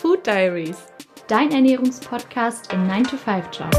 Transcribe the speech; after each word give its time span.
Food 0.00 0.26
Diaries, 0.26 0.86
dein 1.28 1.50
Ernährungspodcast 1.50 2.72
im 2.72 2.88
9-to-5-Job. 2.88 3.70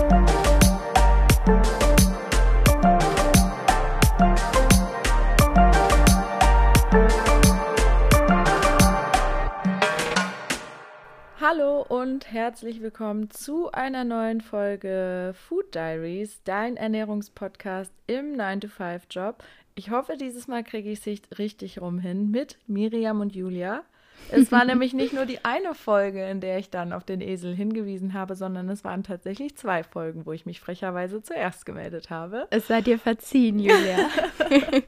Hallo 11.39 11.81
und 11.89 12.31
herzlich 12.31 12.83
willkommen 12.83 13.31
zu 13.31 13.71
einer 13.71 14.03
neuen 14.03 14.41
Folge 14.41 15.33
Food 15.47 15.73
Diaries, 15.73 16.43
dein 16.43 16.77
Ernährungspodcast 16.77 17.91
im 18.05 18.35
9-to-5-Job. 18.35 19.43
Ich 19.73 19.89
hoffe, 19.89 20.17
dieses 20.17 20.47
Mal 20.47 20.63
kriege 20.63 20.91
ich 20.91 21.07
es 21.07 21.39
richtig 21.39 21.81
rum 21.81 21.97
hin 21.97 22.29
mit 22.29 22.59
Miriam 22.67 23.21
und 23.21 23.33
Julia. 23.33 23.83
Es 24.31 24.51
war 24.51 24.65
nämlich 24.65 24.93
nicht 24.93 25.13
nur 25.13 25.25
die 25.25 25.43
eine 25.45 25.73
Folge, 25.73 26.27
in 26.27 26.41
der 26.41 26.57
ich 26.57 26.69
dann 26.69 26.93
auf 26.93 27.03
den 27.03 27.21
Esel 27.21 27.55
hingewiesen 27.55 28.13
habe, 28.13 28.35
sondern 28.35 28.69
es 28.69 28.83
waren 28.83 29.03
tatsächlich 29.03 29.55
zwei 29.55 29.83
Folgen, 29.83 30.25
wo 30.25 30.31
ich 30.31 30.45
mich 30.45 30.59
frecherweise 30.59 31.21
zuerst 31.21 31.65
gemeldet 31.65 32.09
habe. 32.09 32.47
Es 32.49 32.67
sei 32.67 32.81
dir 32.81 32.99
verziehen, 32.99 33.59
Julia. 33.59 34.09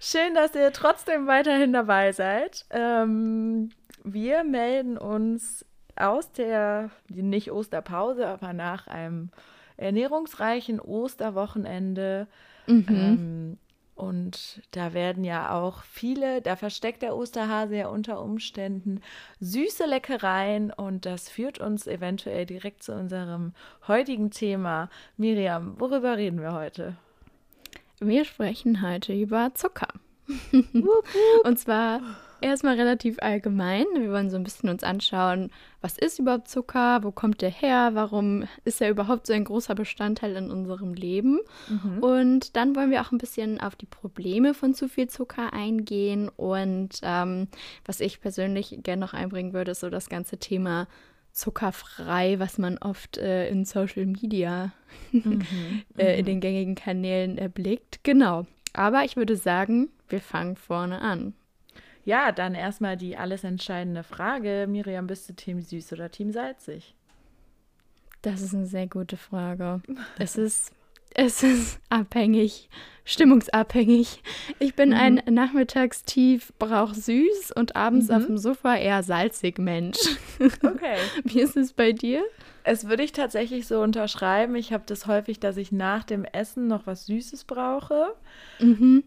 Schön, 0.00 0.34
dass 0.34 0.54
ihr 0.54 0.72
trotzdem 0.72 1.26
weiterhin 1.26 1.72
dabei 1.72 2.12
seid. 2.12 2.66
Ähm, 2.70 3.70
wir 4.02 4.44
melden 4.44 4.98
uns 4.98 5.64
aus 5.96 6.30
der, 6.32 6.90
nicht 7.08 7.50
Osterpause, 7.50 8.26
aber 8.26 8.52
nach 8.52 8.86
einem 8.86 9.30
ernährungsreichen 9.76 10.80
Osterwochenende. 10.80 12.26
Mhm. 12.66 12.86
Ähm, 12.88 13.58
und 13.94 14.62
da 14.72 14.92
werden 14.92 15.22
ja 15.22 15.52
auch 15.52 15.82
viele, 15.84 16.42
da 16.42 16.56
versteckt 16.56 17.02
der 17.02 17.16
Osterhase 17.16 17.76
ja 17.76 17.88
unter 17.88 18.20
Umständen 18.20 19.00
süße 19.40 19.86
Leckereien 19.86 20.72
und 20.72 21.06
das 21.06 21.28
führt 21.28 21.60
uns 21.60 21.86
eventuell 21.86 22.44
direkt 22.44 22.82
zu 22.82 22.92
unserem 22.92 23.52
heutigen 23.86 24.30
Thema. 24.30 24.90
Miriam, 25.16 25.78
worüber 25.78 26.16
reden 26.16 26.40
wir 26.40 26.52
heute? 26.52 26.96
Wir 28.00 28.24
sprechen 28.24 28.82
heute 28.82 29.12
über 29.12 29.54
Zucker. 29.54 29.88
und 31.44 31.58
zwar 31.58 32.00
erstmal 32.44 32.76
relativ 32.76 33.18
allgemein. 33.20 33.86
Wir 33.96 34.10
wollen 34.10 34.30
so 34.30 34.36
ein 34.36 34.44
bisschen 34.44 34.68
uns 34.68 34.84
anschauen, 34.84 35.50
was 35.80 35.98
ist 35.98 36.18
überhaupt 36.18 36.48
Zucker, 36.48 37.02
wo 37.02 37.10
kommt 37.10 37.42
der 37.42 37.50
her, 37.50 37.90
warum 37.94 38.44
ist 38.64 38.80
er 38.80 38.90
überhaupt 38.90 39.26
so 39.26 39.32
ein 39.32 39.44
großer 39.44 39.74
Bestandteil 39.74 40.36
in 40.36 40.50
unserem 40.50 40.94
Leben. 40.94 41.40
Mhm. 41.68 41.98
Und 42.02 42.56
dann 42.56 42.76
wollen 42.76 42.90
wir 42.90 43.00
auch 43.00 43.12
ein 43.12 43.18
bisschen 43.18 43.60
auf 43.60 43.76
die 43.76 43.86
Probleme 43.86 44.54
von 44.54 44.74
zu 44.74 44.88
viel 44.88 45.08
Zucker 45.08 45.52
eingehen. 45.52 46.28
Und 46.28 47.00
ähm, 47.02 47.48
was 47.84 48.00
ich 48.00 48.20
persönlich 48.20 48.78
gerne 48.82 49.00
noch 49.00 49.14
einbringen 49.14 49.52
würde, 49.52 49.72
ist 49.72 49.80
so 49.80 49.90
das 49.90 50.08
ganze 50.08 50.38
Thema 50.38 50.86
zuckerfrei, 51.32 52.38
was 52.38 52.58
man 52.58 52.78
oft 52.78 53.18
äh, 53.18 53.48
in 53.48 53.64
Social 53.64 54.06
Media 54.06 54.72
mhm. 55.10 55.42
äh, 55.96 56.18
in 56.18 56.20
mhm. 56.20 56.26
den 56.26 56.40
gängigen 56.40 56.74
Kanälen 56.74 57.38
erblickt. 57.38 58.00
Genau. 58.04 58.46
Aber 58.72 59.04
ich 59.04 59.16
würde 59.16 59.36
sagen, 59.36 59.88
wir 60.08 60.20
fangen 60.20 60.56
vorne 60.56 61.00
an. 61.00 61.34
Ja, 62.04 62.32
dann 62.32 62.54
erstmal 62.54 62.96
die 62.96 63.16
alles 63.16 63.44
entscheidende 63.44 64.02
Frage. 64.02 64.66
Miriam, 64.68 65.06
bist 65.06 65.28
du 65.28 65.34
Team 65.34 65.60
süß 65.60 65.92
oder 65.94 66.10
Team 66.10 66.32
salzig? 66.32 66.94
Das 68.22 68.40
ist 68.40 68.54
eine 68.54 68.66
sehr 68.66 68.86
gute 68.86 69.16
Frage. 69.16 69.82
Es 70.18 70.36
ist, 70.36 70.72
es 71.14 71.42
ist 71.42 71.78
abhängig, 71.90 72.68
stimmungsabhängig. 73.04 74.22
Ich 74.58 74.74
bin 74.74 74.90
mhm. 74.90 74.94
ein 74.94 75.22
Nachmittagstief, 75.30 76.52
brauche 76.58 76.94
süß 76.94 77.52
und 77.54 77.76
abends 77.76 78.08
mhm. 78.08 78.14
auf 78.14 78.26
dem 78.26 78.38
Sofa 78.38 78.76
eher 78.76 79.02
salzig 79.02 79.58
Mensch. 79.58 79.98
Okay. 80.38 80.96
Wie 81.24 81.40
ist 81.40 81.56
es 81.56 81.72
bei 81.72 81.92
dir? 81.92 82.24
Es 82.64 82.88
würde 82.88 83.02
ich 83.02 83.12
tatsächlich 83.12 83.66
so 83.66 83.80
unterschreiben. 83.82 84.56
Ich 84.56 84.72
habe 84.72 84.84
das 84.86 85.06
häufig, 85.06 85.38
dass 85.38 85.58
ich 85.58 85.70
nach 85.70 86.02
dem 86.02 86.24
Essen 86.24 86.66
noch 86.66 86.86
was 86.86 87.04
Süßes 87.04 87.44
brauche. 87.44 88.14
Mhm. 88.58 89.04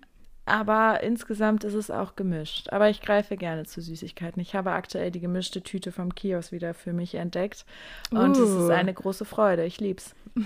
Aber 0.47 1.03
insgesamt 1.03 1.65
ist 1.65 1.73
es 1.73 1.91
auch 1.91 2.15
gemischt. 2.15 2.71
Aber 2.71 2.89
ich 2.89 3.01
greife 3.01 3.35
gerne 3.35 3.65
zu 3.65 3.81
Süßigkeiten. 3.81 4.41
Ich 4.41 4.55
habe 4.55 4.71
aktuell 4.71 5.11
die 5.11 5.19
gemischte 5.19 5.61
Tüte 5.61 5.91
vom 5.91 6.15
Kiosk 6.15 6.53
wieder 6.53 6.73
für 6.73 6.93
mich 6.93 7.15
entdeckt. 7.15 7.65
Und 8.11 8.37
uh. 8.37 8.43
es 8.43 8.49
ist 8.49 8.69
uh. 8.69 8.71
eine 8.71 8.93
große 8.93 9.25
Freude. 9.25 9.65
Ich 9.65 9.79
lieb's. 9.79 10.15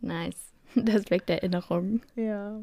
Nice. 0.00 0.52
Das 0.74 1.10
weckt 1.10 1.30
Erinnerungen. 1.30 2.02
Ja. 2.14 2.60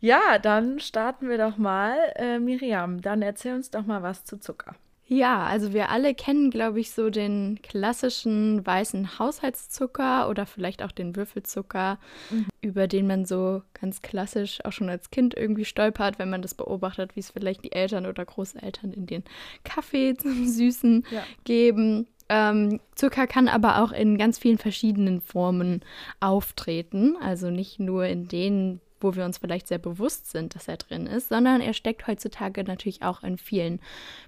Ja, 0.00 0.38
dann 0.38 0.80
starten 0.80 1.28
wir 1.28 1.38
doch 1.38 1.56
mal. 1.56 1.96
Äh, 2.16 2.38
Miriam, 2.38 3.00
dann 3.00 3.22
erzähl 3.22 3.54
uns 3.54 3.70
doch 3.70 3.86
mal 3.86 4.02
was 4.02 4.24
zu 4.24 4.38
Zucker. 4.38 4.74
Ja, 5.12 5.44
also 5.44 5.72
wir 5.72 5.88
alle 5.88 6.14
kennen, 6.14 6.50
glaube 6.50 6.78
ich, 6.78 6.92
so 6.92 7.10
den 7.10 7.58
klassischen 7.62 8.64
weißen 8.64 9.18
Haushaltszucker 9.18 10.28
oder 10.28 10.46
vielleicht 10.46 10.84
auch 10.84 10.92
den 10.92 11.16
Würfelzucker, 11.16 11.98
mhm. 12.30 12.46
über 12.60 12.86
den 12.86 13.08
man 13.08 13.24
so 13.24 13.62
ganz 13.74 14.02
klassisch 14.02 14.64
auch 14.64 14.70
schon 14.70 14.88
als 14.88 15.10
Kind 15.10 15.34
irgendwie 15.36 15.64
stolpert, 15.64 16.20
wenn 16.20 16.30
man 16.30 16.42
das 16.42 16.54
beobachtet, 16.54 17.16
wie 17.16 17.20
es 17.20 17.30
vielleicht 17.30 17.64
die 17.64 17.72
Eltern 17.72 18.06
oder 18.06 18.24
Großeltern 18.24 18.92
in 18.92 19.06
den 19.06 19.24
Kaffee 19.64 20.14
zum 20.16 20.46
Süßen 20.46 21.04
ja. 21.10 21.24
geben. 21.42 22.06
Ähm, 22.28 22.78
Zucker 22.94 23.26
kann 23.26 23.48
aber 23.48 23.82
auch 23.82 23.90
in 23.90 24.16
ganz 24.16 24.38
vielen 24.38 24.58
verschiedenen 24.58 25.20
Formen 25.20 25.80
auftreten, 26.20 27.16
also 27.20 27.50
nicht 27.50 27.80
nur 27.80 28.06
in 28.06 28.28
denen, 28.28 28.80
wo 29.00 29.14
wir 29.14 29.24
uns 29.24 29.38
vielleicht 29.38 29.68
sehr 29.68 29.78
bewusst 29.78 30.30
sind, 30.30 30.54
dass 30.54 30.68
er 30.68 30.76
drin 30.76 31.06
ist, 31.06 31.28
sondern 31.28 31.60
er 31.60 31.74
steckt 31.74 32.06
heutzutage 32.06 32.64
natürlich 32.64 33.02
auch 33.02 33.22
in 33.22 33.38
vielen 33.38 33.80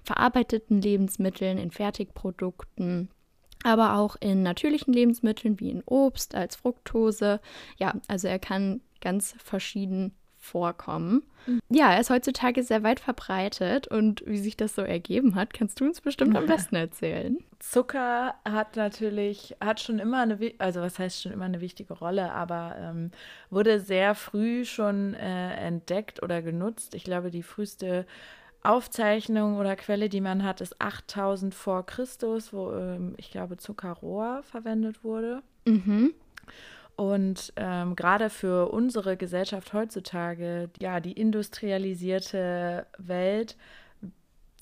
verarbeiteten 0.03 0.81
Lebensmitteln, 0.81 1.57
in 1.57 1.71
Fertigprodukten, 1.71 3.09
aber 3.63 3.97
auch 3.97 4.15
in 4.19 4.43
natürlichen 4.43 4.93
Lebensmitteln 4.93 5.59
wie 5.59 5.69
in 5.69 5.83
Obst 5.85 6.35
als 6.35 6.55
Fructose. 6.55 7.39
Ja, 7.77 7.93
also 8.07 8.27
er 8.27 8.39
kann 8.39 8.81
ganz 9.01 9.35
verschieden 9.37 10.13
vorkommen. 10.43 11.23
Mhm. 11.47 11.61
Ja, 11.69 11.93
er 11.93 12.01
ist 12.01 12.09
heutzutage 12.09 12.63
sehr 12.63 12.83
weit 12.83 12.99
verbreitet 12.99 13.87
und 13.87 14.23
wie 14.25 14.37
sich 14.37 14.57
das 14.57 14.75
so 14.75 14.81
ergeben 14.81 15.35
hat, 15.35 15.53
kannst 15.53 15.79
du 15.79 15.85
uns 15.85 16.01
bestimmt 16.01 16.35
am 16.35 16.45
besten 16.45 16.75
erzählen. 16.75 17.37
Zucker 17.59 18.35
hat 18.45 18.75
natürlich, 18.75 19.55
hat 19.63 19.79
schon 19.79 19.99
immer 19.99 20.21
eine, 20.21 20.37
also 20.57 20.81
was 20.81 20.99
heißt 20.99 21.21
schon 21.21 21.31
immer 21.31 21.45
eine 21.45 21.61
wichtige 21.61 21.93
Rolle, 21.93 22.31
aber 22.31 22.75
ähm, 22.77 23.11
wurde 23.49 23.79
sehr 23.79 24.15
früh 24.15 24.65
schon 24.65 25.13
äh, 25.15 25.55
entdeckt 25.55 26.21
oder 26.21 26.41
genutzt. 26.41 26.93
Ich 26.93 27.03
glaube, 27.03 27.31
die 27.31 27.43
früheste 27.43 28.05
Aufzeichnung 28.63 29.57
oder 29.57 29.75
Quelle, 29.75 30.09
die 30.09 30.21
man 30.21 30.43
hat, 30.43 30.61
ist 30.61 30.81
8000 30.81 31.53
vor 31.53 31.85
Christus, 31.85 32.53
wo 32.53 32.73
ähm, 32.73 33.13
ich 33.17 33.31
glaube 33.31 33.57
Zuckerrohr 33.57 34.41
verwendet 34.43 35.03
wurde. 35.03 35.41
Mhm. 35.65 36.13
Und 36.95 37.53
ähm, 37.55 37.95
gerade 37.95 38.29
für 38.29 38.71
unsere 38.71 39.17
Gesellschaft 39.17 39.73
heutzutage, 39.73 40.69
ja, 40.79 40.99
die 40.99 41.13
industrialisierte 41.13 42.85
Welt, 42.99 43.57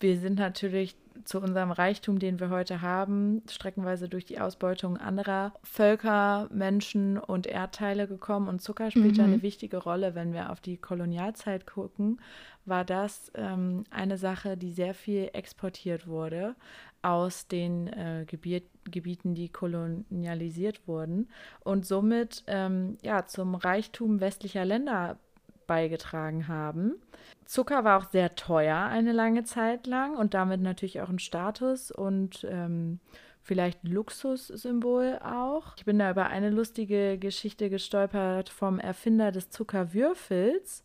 wir 0.02 0.18
sind 0.18 0.40
natürlich 0.40 0.96
zu 1.26 1.40
unserem 1.40 1.72
Reichtum, 1.72 2.20
den 2.20 2.40
wir 2.40 2.50
heute 2.50 2.82
haben, 2.82 3.44
streckenweise 3.50 4.10
durch 4.10 4.26
die 4.26 4.40
Ausbeutung 4.40 4.98
anderer 4.98 5.54
Völker, 5.64 6.48
Menschen 6.52 7.18
und 7.18 7.48
Erdteile 7.48 8.08
gekommen. 8.08 8.48
Und 8.48 8.62
Zucker 8.62 8.92
spielt 8.92 9.18
mhm. 9.18 9.24
eine 9.24 9.42
wichtige 9.42 9.78
Rolle, 9.78 10.16
wenn 10.16 10.34
wir 10.34 10.52
auf 10.52 10.62
die 10.62 10.78
Kolonialzeit 10.78 11.68
gucken, 11.68 12.20
war 12.66 12.86
das 12.86 13.32
ähm, 13.36 13.84
eine 13.90 14.18
Sache, 14.18 14.58
die 14.58 14.72
sehr 14.72 14.94
viel 14.94 15.30
exportiert 15.34 16.08
wurde 16.08 16.56
aus 17.02 17.48
den 17.48 17.88
äh, 17.88 18.26
Gebiet, 18.28 18.66
Gebieten, 18.86 19.34
die 19.34 19.50
kolonialisiert 19.50 20.88
wurden 20.88 21.30
und 21.64 21.86
somit 21.86 22.44
ähm, 22.48 22.98
ja, 23.02 23.26
zum 23.26 23.56
Reichtum 23.56 24.20
westlicher 24.20 24.66
Länder 24.66 25.18
beigetragen 25.72 26.50
haben. 26.50 26.96
Zucker 27.46 27.86
war 27.86 27.98
auch 27.98 28.12
sehr 28.12 28.36
teuer 28.36 28.88
eine 28.88 29.14
lange 29.14 29.46
Zeit 29.46 29.88
lang 29.88 30.18
und 30.18 30.34
damit 30.34 30.60
natürlich 30.60 31.00
auch 31.00 31.08
ein 31.08 31.18
Status 31.18 31.92
und 31.92 32.46
ähm, 32.50 33.00
vielleicht 33.42 33.88
Luxussymbol 33.88 35.20
auch. 35.24 35.76
Ich 35.78 35.86
bin 35.86 35.98
da 35.98 36.12
über 36.12 36.28
eine 36.28 36.50
lustige 36.50 37.18
Geschichte 37.18 37.70
gestolpert 37.70 38.50
vom 38.50 38.80
Erfinder 38.80 39.32
des 39.32 39.50
Zuckerwürfels. 39.50 40.84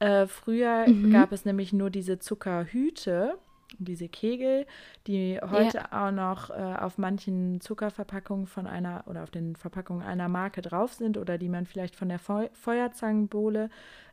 Äh, 0.00 0.26
früher 0.26 0.86
mhm. 0.86 1.12
gab 1.12 1.32
es 1.32 1.46
nämlich 1.46 1.72
nur 1.72 1.88
diese 1.88 2.18
Zuckerhüte 2.18 3.38
diese 3.78 4.08
Kegel, 4.08 4.66
die 5.06 5.38
heute 5.40 5.78
ja. 5.78 6.06
auch 6.06 6.10
noch 6.10 6.50
äh, 6.50 6.54
auf 6.54 6.98
manchen 6.98 7.60
Zuckerverpackungen 7.60 8.46
von 8.46 8.66
einer 8.66 9.04
oder 9.06 9.22
auf 9.22 9.30
den 9.30 9.56
Verpackungen 9.56 10.06
einer 10.06 10.28
Marke 10.28 10.62
drauf 10.62 10.92
sind 10.92 11.18
oder 11.18 11.38
die 11.38 11.48
man 11.48 11.66
vielleicht 11.66 11.96
von 11.96 12.08
der 12.08 12.18
Feu 12.18 12.48
Feuerzangenbowle 12.52 13.70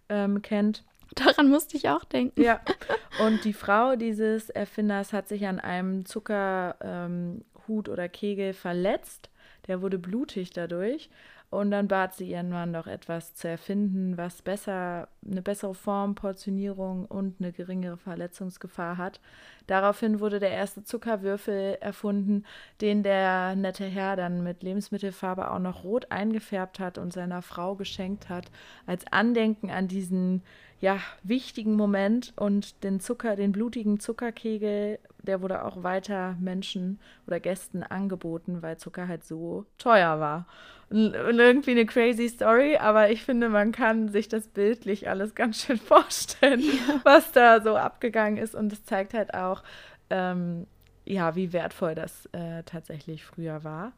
ähm, 0.10 0.42
kennt. 0.42 0.83
Daran 1.15 1.50
musste 1.50 1.77
ich 1.77 1.89
auch 1.89 2.04
denken. 2.04 2.42
Ja. 2.42 2.62
Und 3.25 3.44
die 3.44 3.54
Frau 3.54 3.95
dieses 3.95 4.50
Erfinders 4.50 5.13
hat 5.13 5.27
sich 5.27 5.45
an 5.48 5.60
einem 5.60 6.06
Zuckerhut 6.06 6.77
ähm, 6.81 7.44
oder 7.68 8.09
Kegel 8.09 8.54
verletzt. 8.54 9.30
Der 9.68 9.81
wurde 9.81 10.00
blutig 10.00 10.51
dadurch. 10.51 11.09
Und 11.54 11.70
dann 11.70 11.88
bat 11.88 12.16
sie 12.16 12.32
ihren 12.32 12.50
Mann 12.50 12.74
doch 12.74 12.88
etwas 12.88 13.36
zu 13.36 13.48
erfinden, 13.48 14.18
was 14.18 14.42
besser, 14.42 15.08
eine 15.24 15.44
bessere 15.44 15.76
Form, 15.76 16.16
Portionierung 16.16 17.06
und 17.06 17.40
eine 17.40 17.52
geringere 17.52 17.98
Verletzungsgefahr 17.98 18.98
hat. 18.98 19.22
Daraufhin 19.68 20.20
wurde 20.20 20.40
der 20.40 20.50
erste 20.50 20.84
Zuckerwürfel 20.84 21.78
erfunden, 21.80 22.44
den 22.82 23.04
der 23.04 23.56
nette 23.56 23.86
Herr 23.86 24.16
dann 24.16 24.42
mit 24.42 24.64
Lebensmittelfarbe 24.64 25.52
auch 25.52 25.60
noch 25.60 25.84
rot 25.84 26.12
eingefärbt 26.12 26.80
hat 26.80 26.98
und 26.98 27.14
seiner 27.14 27.44
Frau 27.44 27.76
geschenkt 27.76 28.30
hat, 28.30 28.50
als 28.88 29.06
Andenken 29.12 29.70
an 29.70 29.88
diesen 29.88 30.42
ja, 30.83 31.00
wichtigen 31.24 31.77
Moment 31.77 32.33
und 32.35 32.83
den 32.83 33.00
Zucker, 33.00 33.38
den 33.38 33.53
blutigen 33.53 34.01
Zuckerkegel, 34.01 35.00
der 35.19 35.41
wurde 35.41 35.63
auch 35.63 35.81
weiter 35.81 36.35
Menschen 36.41 37.00
oder 37.25 37.39
Gästen 37.39 37.83
angeboten, 37.83 38.62
weil 38.62 38.75
Zucker 38.75 39.07
halt 39.07 39.24
so 39.24 39.65
teuer 39.77 40.19
war. 40.19 40.45
Und, 40.89 41.13
irgendwie 41.13 41.71
eine 41.71 41.85
crazy 41.85 42.27
Story, 42.27 42.75
aber 42.75 43.09
ich 43.12 43.24
finde, 43.24 43.47
man 43.47 43.71
kann 43.71 44.09
sich 44.09 44.27
das 44.27 44.50
bildlich 44.50 45.07
alles 45.07 45.35
ganz 45.35 45.63
schön 45.63 45.77
vorstellen, 45.77 46.59
ja. 46.59 47.00
was 47.06 47.31
da 47.31 47.62
so 47.62 47.77
abgegangen 47.77 48.35
ist. 48.35 48.53
Und 48.53 48.74
es 48.74 48.83
zeigt 48.83 49.13
halt 49.13 49.33
auch, 49.33 49.63
ähm, 50.09 50.68
ja, 51.06 51.38
wie 51.38 51.53
wertvoll 51.53 51.95
das 51.95 52.25
äh, 52.33 52.63
tatsächlich 52.63 53.24
früher 53.24 53.63
war. 53.63 53.94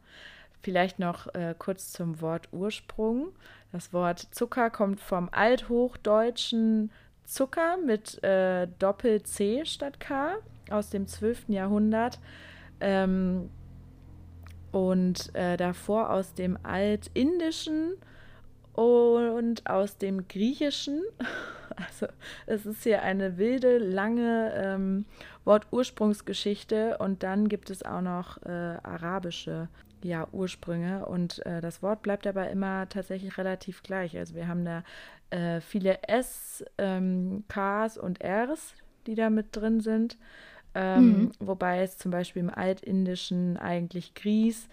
Vielleicht 0.62 1.00
noch 1.00 1.34
äh, 1.34 1.56
kurz 1.58 1.90
zum 1.90 2.20
Wort 2.20 2.48
Ursprung. 2.52 3.32
Das 3.76 3.92
Wort 3.92 4.28
Zucker 4.30 4.70
kommt 4.70 5.00
vom 5.00 5.28
althochdeutschen 5.30 6.90
Zucker 7.24 7.76
mit 7.76 8.24
äh, 8.24 8.68
Doppel-C 8.78 9.66
statt 9.66 10.00
K 10.00 10.36
aus 10.70 10.88
dem 10.88 11.06
12. 11.06 11.50
Jahrhundert. 11.50 12.18
Ähm, 12.80 13.50
und 14.72 15.34
äh, 15.34 15.58
davor 15.58 16.08
aus 16.08 16.32
dem 16.32 16.56
Altindischen 16.62 17.96
und 18.72 19.68
aus 19.68 19.98
dem 19.98 20.26
Griechischen. 20.26 21.02
Also 21.76 22.06
es 22.46 22.64
ist 22.64 22.84
hier 22.84 23.02
eine 23.02 23.36
wilde, 23.36 23.76
lange 23.76 24.50
ähm, 24.54 25.04
Wortursprungsgeschichte 25.46 26.98
und 26.98 27.22
dann 27.22 27.48
gibt 27.48 27.70
es 27.70 27.84
auch 27.84 28.02
noch 28.02 28.42
äh, 28.42 28.76
arabische 28.82 29.68
ja, 30.02 30.28
Ursprünge 30.32 31.06
und 31.06 31.44
äh, 31.46 31.60
das 31.60 31.82
Wort 31.82 32.02
bleibt 32.02 32.26
aber 32.26 32.50
immer 32.50 32.88
tatsächlich 32.88 33.38
relativ 33.38 33.82
gleich. 33.82 34.16
Also 34.16 34.34
wir 34.34 34.48
haben 34.48 34.64
da 34.64 34.82
äh, 35.30 35.60
viele 35.60 36.02
S, 36.02 36.64
ähm, 36.78 37.44
Ks 37.48 37.96
und 37.96 38.22
Rs, 38.22 38.74
die 39.06 39.14
da 39.14 39.30
mit 39.30 39.56
drin 39.56 39.80
sind. 39.80 40.18
Ähm, 40.74 41.06
mhm. 41.06 41.32
Wobei 41.38 41.82
es 41.82 41.96
zum 41.96 42.10
Beispiel 42.10 42.42
im 42.42 42.50
Altindischen 42.50 43.56
eigentlich 43.56 44.14
Grieß, 44.14 44.68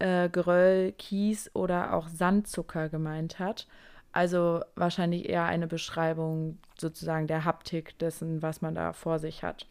äh, 0.00 0.28
Geröll, 0.28 0.92
Kies 0.92 1.50
oder 1.54 1.94
auch 1.94 2.08
Sandzucker 2.08 2.88
gemeint 2.88 3.38
hat. 3.38 3.68
Also 4.12 4.62
wahrscheinlich 4.74 5.28
eher 5.28 5.44
eine 5.44 5.66
Beschreibung 5.66 6.58
sozusagen 6.78 7.26
der 7.26 7.44
Haptik 7.44 7.98
dessen, 7.98 8.42
was 8.42 8.62
man 8.62 8.74
da 8.74 8.92
vor 8.92 9.18
sich 9.18 9.42
hat. 9.42 9.66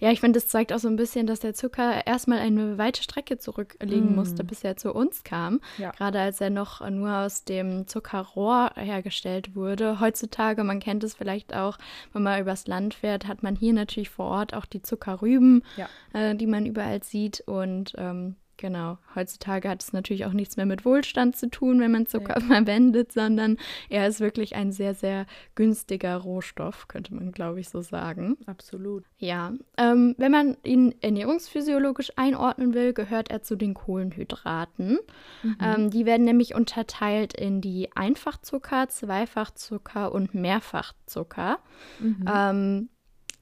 Ja, 0.00 0.10
ich 0.10 0.20
finde, 0.20 0.38
das 0.38 0.48
zeigt 0.48 0.72
auch 0.72 0.78
so 0.78 0.88
ein 0.88 0.96
bisschen, 0.96 1.26
dass 1.26 1.40
der 1.40 1.54
Zucker 1.54 2.06
erstmal 2.06 2.38
eine 2.38 2.78
weite 2.78 3.02
Strecke 3.02 3.38
zurücklegen 3.38 4.12
mm. 4.12 4.14
musste, 4.14 4.44
bis 4.44 4.64
er 4.64 4.76
zu 4.76 4.92
uns 4.92 5.24
kam. 5.24 5.60
Ja. 5.78 5.90
Gerade 5.92 6.20
als 6.20 6.40
er 6.40 6.50
noch 6.50 6.88
nur 6.88 7.16
aus 7.18 7.44
dem 7.44 7.86
Zuckerrohr 7.86 8.72
hergestellt 8.76 9.54
wurde. 9.54 10.00
Heutzutage, 10.00 10.64
man 10.64 10.80
kennt 10.80 11.04
es 11.04 11.14
vielleicht 11.14 11.54
auch, 11.54 11.78
wenn 12.12 12.22
man 12.22 12.40
übers 12.40 12.66
Land 12.66 12.94
fährt, 12.94 13.26
hat 13.26 13.42
man 13.42 13.56
hier 13.56 13.72
natürlich 13.72 14.10
vor 14.10 14.26
Ort 14.26 14.54
auch 14.54 14.66
die 14.66 14.82
Zuckerrüben, 14.82 15.62
ja. 15.76 15.88
äh, 16.12 16.34
die 16.34 16.46
man 16.46 16.66
überall 16.66 17.02
sieht. 17.02 17.40
Und 17.46 17.92
ähm, 17.96 18.36
Genau. 18.56 18.98
Heutzutage 19.14 19.68
hat 19.68 19.82
es 19.82 19.92
natürlich 19.92 20.24
auch 20.24 20.32
nichts 20.32 20.56
mehr 20.56 20.66
mit 20.66 20.84
Wohlstand 20.84 21.36
zu 21.36 21.50
tun, 21.50 21.80
wenn 21.80 21.90
man 21.90 22.06
Zucker 22.06 22.40
ja. 22.40 22.46
verwendet, 22.46 23.12
sondern 23.12 23.56
er 23.88 24.06
ist 24.06 24.20
wirklich 24.20 24.54
ein 24.54 24.72
sehr, 24.72 24.94
sehr 24.94 25.26
günstiger 25.54 26.16
Rohstoff, 26.16 26.88
könnte 26.88 27.14
man, 27.14 27.32
glaube 27.32 27.60
ich, 27.60 27.68
so 27.68 27.82
sagen. 27.82 28.36
Absolut. 28.46 29.04
Ja. 29.18 29.52
Ähm, 29.76 30.14
wenn 30.18 30.32
man 30.32 30.56
ihn 30.64 30.94
ernährungsphysiologisch 31.00 32.12
einordnen 32.16 32.74
will, 32.74 32.92
gehört 32.92 33.30
er 33.30 33.42
zu 33.42 33.56
den 33.56 33.74
Kohlenhydraten. 33.74 34.98
Mhm. 35.42 35.56
Ähm, 35.60 35.90
die 35.90 36.06
werden 36.06 36.24
nämlich 36.24 36.54
unterteilt 36.54 37.34
in 37.34 37.60
die 37.60 37.90
Einfachzucker, 37.94 38.88
Zweifachzucker 38.88 40.12
und 40.12 40.34
Mehrfachzucker. 40.34 41.58
Mhm. 42.00 42.24
Ähm, 42.32 42.88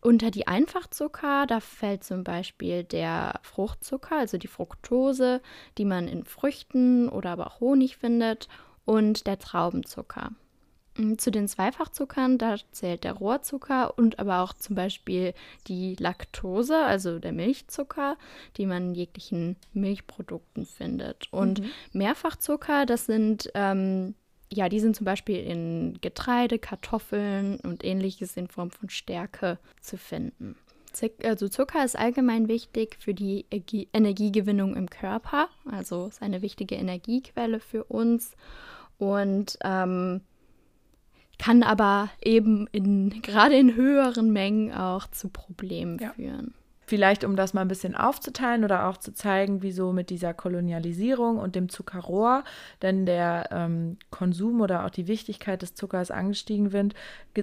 unter 0.00 0.30
die 0.30 0.46
Einfachzucker, 0.46 1.46
da 1.46 1.60
fällt 1.60 2.04
zum 2.04 2.24
Beispiel 2.24 2.84
der 2.84 3.40
Fruchtzucker, 3.42 4.16
also 4.16 4.38
die 4.38 4.48
Fructose, 4.48 5.40
die 5.78 5.84
man 5.84 6.08
in 6.08 6.24
Früchten 6.24 7.08
oder 7.08 7.30
aber 7.30 7.46
auch 7.46 7.60
Honig 7.60 7.96
findet, 7.96 8.48
und 8.84 9.26
der 9.26 9.38
Traubenzucker. 9.38 10.32
Mm, 10.96 11.16
zu 11.16 11.30
den 11.30 11.48
Zweifachzuckern, 11.48 12.38
da 12.38 12.56
zählt 12.72 13.04
der 13.04 13.12
Rohrzucker 13.12 13.96
und 13.96 14.18
aber 14.18 14.40
auch 14.40 14.52
zum 14.52 14.74
Beispiel 14.74 15.34
die 15.68 15.96
Laktose, 15.96 16.76
also 16.76 17.18
der 17.18 17.32
Milchzucker, 17.32 18.16
die 18.56 18.66
man 18.66 18.88
in 18.88 18.94
jeglichen 18.94 19.56
Milchprodukten 19.72 20.66
findet. 20.66 21.28
Und 21.32 21.60
mhm. 21.60 21.70
Mehrfachzucker, 21.92 22.86
das 22.86 23.06
sind 23.06 23.50
ähm, 23.54 24.14
ja, 24.52 24.68
die 24.68 24.80
sind 24.80 24.96
zum 24.96 25.04
Beispiel 25.04 25.38
in 25.38 25.98
Getreide, 26.00 26.58
Kartoffeln 26.58 27.60
und 27.60 27.84
ähnliches 27.84 28.36
in 28.36 28.48
Form 28.48 28.70
von 28.70 28.90
Stärke 28.90 29.58
zu 29.80 29.96
finden. 29.96 30.56
Also 31.22 31.48
Zucker 31.48 31.84
ist 31.84 31.96
allgemein 31.96 32.48
wichtig 32.48 32.96
für 32.98 33.14
die 33.14 33.46
Energiegewinnung 33.92 34.74
im 34.74 34.90
Körper, 34.90 35.48
also 35.70 36.06
ist 36.06 36.20
eine 36.20 36.42
wichtige 36.42 36.74
Energiequelle 36.74 37.60
für 37.60 37.84
uns 37.84 38.32
und 38.98 39.56
ähm, 39.62 40.22
kann 41.38 41.62
aber 41.62 42.10
eben 42.22 42.66
in, 42.72 43.10
gerade 43.22 43.56
in 43.56 43.76
höheren 43.76 44.32
Mengen 44.32 44.72
auch 44.72 45.06
zu 45.06 45.28
Problemen 45.28 45.98
ja. 45.98 46.12
führen. 46.12 46.54
Vielleicht, 46.90 47.22
um 47.22 47.36
das 47.36 47.54
mal 47.54 47.60
ein 47.60 47.68
bisschen 47.68 47.94
aufzuteilen 47.94 48.64
oder 48.64 48.88
auch 48.88 48.96
zu 48.96 49.14
zeigen, 49.14 49.62
wieso 49.62 49.92
mit 49.92 50.10
dieser 50.10 50.34
Kolonialisierung 50.34 51.38
und 51.38 51.54
dem 51.54 51.68
Zuckerrohr 51.68 52.42
denn 52.82 53.06
der 53.06 53.48
ähm, 53.52 53.96
Konsum 54.10 54.60
oder 54.60 54.84
auch 54.84 54.90
die 54.90 55.06
Wichtigkeit 55.06 55.62
des 55.62 55.76
Zuckers 55.76 56.10
angestiegen 56.10 56.68
sind, 56.68 56.94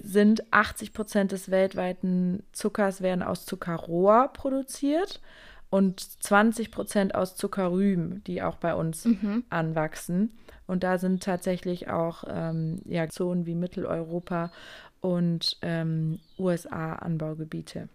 sind 0.03 0.44
80 0.51 0.91
Prozent 0.91 1.31
des 1.31 1.49
weltweiten 1.49 2.44
Zuckers 2.51 2.99
werden 2.99 3.23
aus 3.23 3.45
Zuckerrohr 3.45 4.31
produziert 4.33 5.21
und 5.69 6.01
20 6.01 6.69
Prozent 6.69 7.15
aus 7.15 7.38
Zuckerrüben, 7.38 8.25
die 8.27 8.41
auch 8.44 8.57
bei 8.57 8.75
uns 8.75 9.05
mhm. 9.05 9.45
anwachsen. 9.49 10.38
Und 10.65 10.83
da 10.83 10.97
sind 10.97 11.23
tatsächlich 11.23 11.89
auch 11.89 12.25
ähm, 12.27 12.81
ja, 12.83 13.07
Zonen 13.07 13.45
wie 13.45 13.55
Mitteleuropa 13.55 14.51
und 14.99 15.57
ähm, 15.61 16.19
USA-Anbaugebiete. 16.38 17.87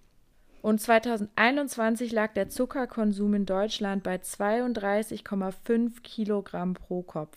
Und 0.63 0.81
2021 0.81 2.13
lag 2.13 2.33
der 2.35 2.49
Zuckerkonsum 2.49 3.35
in 3.35 3.47
Deutschland 3.47 4.05
bei 4.05 4.17
32,5 4.17 6.01
Kilogramm 6.03 6.75
pro 6.75 7.03
Kopf. 7.03 7.37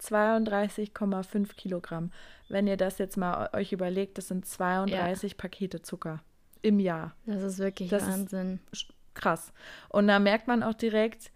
32,5 0.00 1.54
Kilogramm. 1.54 2.10
Wenn 2.48 2.66
ihr 2.66 2.78
das 2.78 2.98
jetzt 2.98 3.16
mal 3.16 3.50
euch 3.52 3.72
überlegt, 3.72 4.18
das 4.18 4.28
sind 4.28 4.46
32 4.46 5.32
ja. 5.32 5.36
Pakete 5.36 5.82
Zucker 5.82 6.22
im 6.62 6.80
Jahr. 6.80 7.14
Das 7.26 7.42
ist 7.42 7.58
wirklich 7.58 7.90
das 7.90 8.06
Wahnsinn. 8.06 8.58
Ist 8.72 8.86
krass. 9.14 9.52
Und 9.90 10.08
da 10.08 10.18
merkt 10.18 10.48
man 10.48 10.62
auch 10.62 10.74
direkt, 10.74 11.30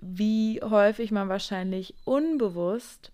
wie 0.00 0.60
häufig 0.62 1.10
man 1.10 1.28
wahrscheinlich 1.28 1.94
unbewusst 2.04 3.12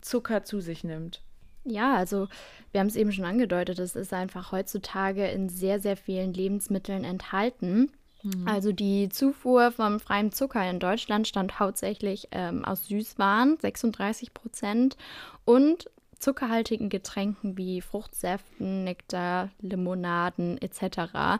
Zucker 0.00 0.44
zu 0.44 0.60
sich 0.60 0.84
nimmt. 0.84 1.22
Ja, 1.64 1.94
also 1.94 2.28
wir 2.72 2.80
haben 2.80 2.88
es 2.88 2.96
eben 2.96 3.12
schon 3.12 3.24
angedeutet, 3.24 3.78
es 3.78 3.96
ist 3.96 4.12
einfach 4.12 4.52
heutzutage 4.52 5.26
in 5.28 5.48
sehr, 5.48 5.80
sehr 5.80 5.96
vielen 5.96 6.32
Lebensmitteln 6.32 7.04
enthalten. 7.04 7.90
Mhm. 8.22 8.46
Also 8.48 8.72
die 8.72 9.08
Zufuhr 9.08 9.70
von 9.70 10.00
freiem 10.00 10.32
Zucker 10.32 10.68
in 10.68 10.80
Deutschland 10.80 11.28
stand 11.28 11.58
hauptsächlich 11.58 12.28
ähm, 12.32 12.64
aus 12.64 12.86
Süßwaren, 12.86 13.58
36 13.60 14.34
Prozent, 14.34 14.96
und 15.44 15.90
zuckerhaltigen 16.18 16.88
Getränken 16.88 17.58
wie 17.58 17.80
Fruchtsäften, 17.80 18.84
Nektar, 18.84 19.50
Limonaden 19.60 20.58
etc. 20.60 20.96
Ja. 20.96 21.38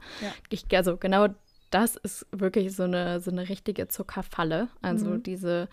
Ich, 0.51 0.67
also 0.77 0.97
genau 0.97 1.29
das 1.71 1.97
ist 1.97 2.27
wirklich 2.31 2.75
so 2.77 2.85
eine, 2.85 3.21
so 3.21 3.31
eine 3.31 3.49
richtige 3.49 3.89
Zuckerfalle. 3.89 4.69
Also 4.83 5.07
mhm. 5.07 5.23
diese 5.23 5.69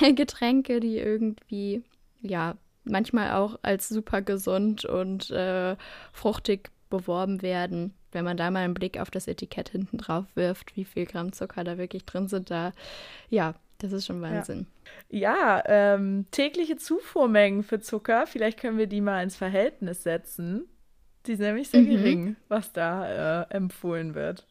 Getränke, 0.14 0.80
die 0.80 0.98
irgendwie 0.98 1.82
ja 2.22 2.56
manchmal 2.84 3.32
auch 3.32 3.58
als 3.62 3.88
super 3.88 4.22
gesund 4.22 4.84
und 4.84 5.30
äh, 5.30 5.76
fruchtig 6.12 6.70
beworben 6.90 7.42
werden. 7.42 7.94
Wenn 8.12 8.24
man 8.24 8.36
da 8.36 8.50
mal 8.50 8.60
einen 8.60 8.74
Blick 8.74 9.00
auf 9.00 9.10
das 9.10 9.26
Etikett 9.26 9.70
hinten 9.70 9.98
drauf 9.98 10.26
wirft, 10.34 10.76
wie 10.76 10.84
viel 10.84 11.06
Gramm 11.06 11.32
Zucker 11.32 11.64
da 11.64 11.78
wirklich 11.78 12.04
drin 12.04 12.28
sind, 12.28 12.50
da, 12.50 12.72
ja, 13.28 13.54
das 13.78 13.92
ist 13.92 14.06
schon 14.06 14.22
Wahnsinn. 14.22 14.66
Ja, 15.10 15.62
ja 15.66 15.94
ähm, 15.94 16.26
tägliche 16.30 16.76
Zufuhrmengen 16.76 17.64
für 17.64 17.80
Zucker, 17.80 18.26
vielleicht 18.26 18.60
können 18.60 18.78
wir 18.78 18.86
die 18.86 19.00
mal 19.00 19.22
ins 19.22 19.36
Verhältnis 19.36 20.04
setzen. 20.04 20.68
Die 21.26 21.36
sind 21.36 21.46
nämlich 21.46 21.68
sehr 21.70 21.80
mhm. 21.80 21.88
gering, 21.88 22.36
was 22.48 22.72
da 22.72 23.42
äh, 23.42 23.54
empfohlen 23.54 24.14
wird. 24.14 24.46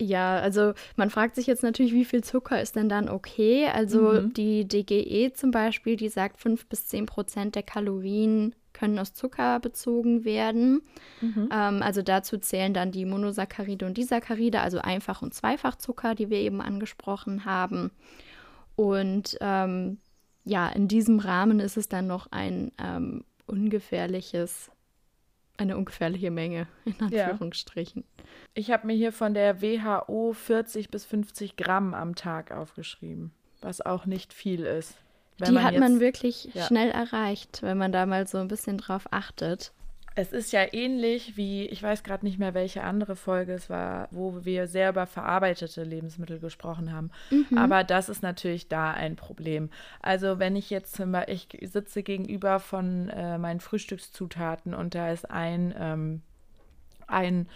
Ja, 0.00 0.38
also 0.38 0.72
man 0.96 1.10
fragt 1.10 1.34
sich 1.34 1.46
jetzt 1.46 1.62
natürlich, 1.62 1.92
wie 1.92 2.06
viel 2.06 2.24
Zucker 2.24 2.60
ist 2.60 2.74
denn 2.74 2.88
dann 2.88 3.10
okay? 3.10 3.66
Also 3.66 4.12
mhm. 4.12 4.32
die 4.32 4.66
DGE 4.66 5.32
zum 5.34 5.50
Beispiel, 5.50 5.96
die 5.96 6.08
sagt, 6.08 6.40
5 6.40 6.66
bis 6.66 6.86
10 6.86 7.04
Prozent 7.04 7.54
der 7.54 7.62
Kalorien 7.62 8.54
können 8.72 8.98
aus 8.98 9.12
Zucker 9.12 9.60
bezogen 9.60 10.24
werden. 10.24 10.80
Mhm. 11.20 11.50
Ähm, 11.52 11.82
also 11.82 12.00
dazu 12.00 12.38
zählen 12.38 12.72
dann 12.72 12.92
die 12.92 13.04
Monosaccharide 13.04 13.84
und 13.84 13.98
Disaccharide, 13.98 14.60
also 14.60 14.78
Einfach- 14.78 15.20
und 15.20 15.34
Zweifachzucker, 15.34 16.14
die 16.14 16.30
wir 16.30 16.38
eben 16.38 16.62
angesprochen 16.62 17.44
haben. 17.44 17.90
Und 18.76 19.36
ähm, 19.42 19.98
ja, 20.44 20.68
in 20.70 20.88
diesem 20.88 21.18
Rahmen 21.18 21.60
ist 21.60 21.76
es 21.76 21.88
dann 21.88 22.06
noch 22.06 22.28
ein 22.30 22.72
ähm, 22.82 23.24
ungefährliches 23.46 24.70
eine 25.60 25.76
ungefährliche 25.76 26.30
Menge, 26.30 26.66
in 26.84 26.94
Anführungsstrichen. 27.00 28.04
Ja. 28.16 28.24
Ich 28.54 28.70
habe 28.70 28.86
mir 28.86 28.94
hier 28.94 29.12
von 29.12 29.34
der 29.34 29.62
WHO 29.62 30.32
40 30.32 30.90
bis 30.90 31.04
50 31.04 31.56
Gramm 31.56 31.94
am 31.94 32.14
Tag 32.14 32.50
aufgeschrieben, 32.50 33.32
was 33.60 33.80
auch 33.80 34.06
nicht 34.06 34.32
viel 34.32 34.64
ist. 34.64 34.96
Die 35.46 35.52
man 35.52 35.64
hat 35.64 35.72
jetzt, 35.72 35.80
man 35.80 36.00
wirklich 36.00 36.50
ja. 36.52 36.66
schnell 36.66 36.90
erreicht, 36.90 37.62
wenn 37.62 37.78
man 37.78 37.92
da 37.92 38.04
mal 38.06 38.26
so 38.26 38.38
ein 38.38 38.48
bisschen 38.48 38.78
drauf 38.78 39.04
achtet. 39.10 39.72
Es 40.16 40.32
ist 40.32 40.52
ja 40.52 40.66
ähnlich 40.72 41.36
wie, 41.36 41.66
ich 41.66 41.82
weiß 41.82 42.02
gerade 42.02 42.26
nicht 42.26 42.38
mehr, 42.38 42.52
welche 42.52 42.82
andere 42.82 43.14
Folge 43.14 43.52
es 43.52 43.70
war, 43.70 44.08
wo 44.10 44.44
wir 44.44 44.66
sehr 44.66 44.90
über 44.90 45.06
verarbeitete 45.06 45.84
Lebensmittel 45.84 46.40
gesprochen 46.40 46.92
haben. 46.92 47.10
Mhm. 47.30 47.56
Aber 47.56 47.84
das 47.84 48.08
ist 48.08 48.22
natürlich 48.22 48.68
da 48.68 48.90
ein 48.90 49.16
Problem. 49.16 49.70
Also 50.02 50.38
wenn 50.38 50.56
ich 50.56 50.68
jetzt 50.68 50.96
zum 50.96 51.12
Beispiel, 51.12 51.62
ich 51.62 51.70
sitze 51.70 52.02
gegenüber 52.02 52.58
von 52.58 53.08
äh, 53.08 53.38
meinen 53.38 53.60
Frühstückszutaten 53.60 54.74
und 54.74 54.94
da 54.94 55.12
ist 55.12 55.30
ein, 55.30 55.74
ähm, 55.78 56.22
ein 57.06 57.48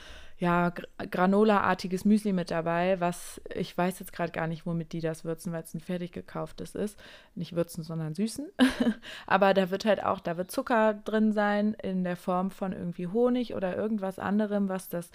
ja, 0.44 0.74
Granola-artiges 0.98 2.04
Müsli 2.04 2.34
mit 2.34 2.50
dabei, 2.50 3.00
was 3.00 3.40
ich 3.54 3.76
weiß 3.76 3.98
jetzt 4.00 4.12
gerade 4.12 4.30
gar 4.30 4.46
nicht, 4.46 4.66
womit 4.66 4.92
die 4.92 5.00
das 5.00 5.24
würzen, 5.24 5.54
weil 5.54 5.62
es 5.62 5.72
ein 5.72 5.80
fertig 5.80 6.12
gekauftes 6.12 6.74
ist. 6.74 7.00
Nicht 7.34 7.54
würzen, 7.56 7.82
sondern 7.82 8.14
süßen. 8.14 8.50
Aber 9.26 9.54
da 9.54 9.70
wird 9.70 9.86
halt 9.86 10.04
auch, 10.04 10.20
da 10.20 10.36
wird 10.36 10.50
Zucker 10.50 10.92
drin 10.92 11.32
sein 11.32 11.72
in 11.82 12.04
der 12.04 12.16
Form 12.18 12.50
von 12.50 12.72
irgendwie 12.72 13.06
Honig 13.06 13.54
oder 13.54 13.74
irgendwas 13.74 14.18
anderem, 14.18 14.68
was 14.68 14.90
das 14.90 15.10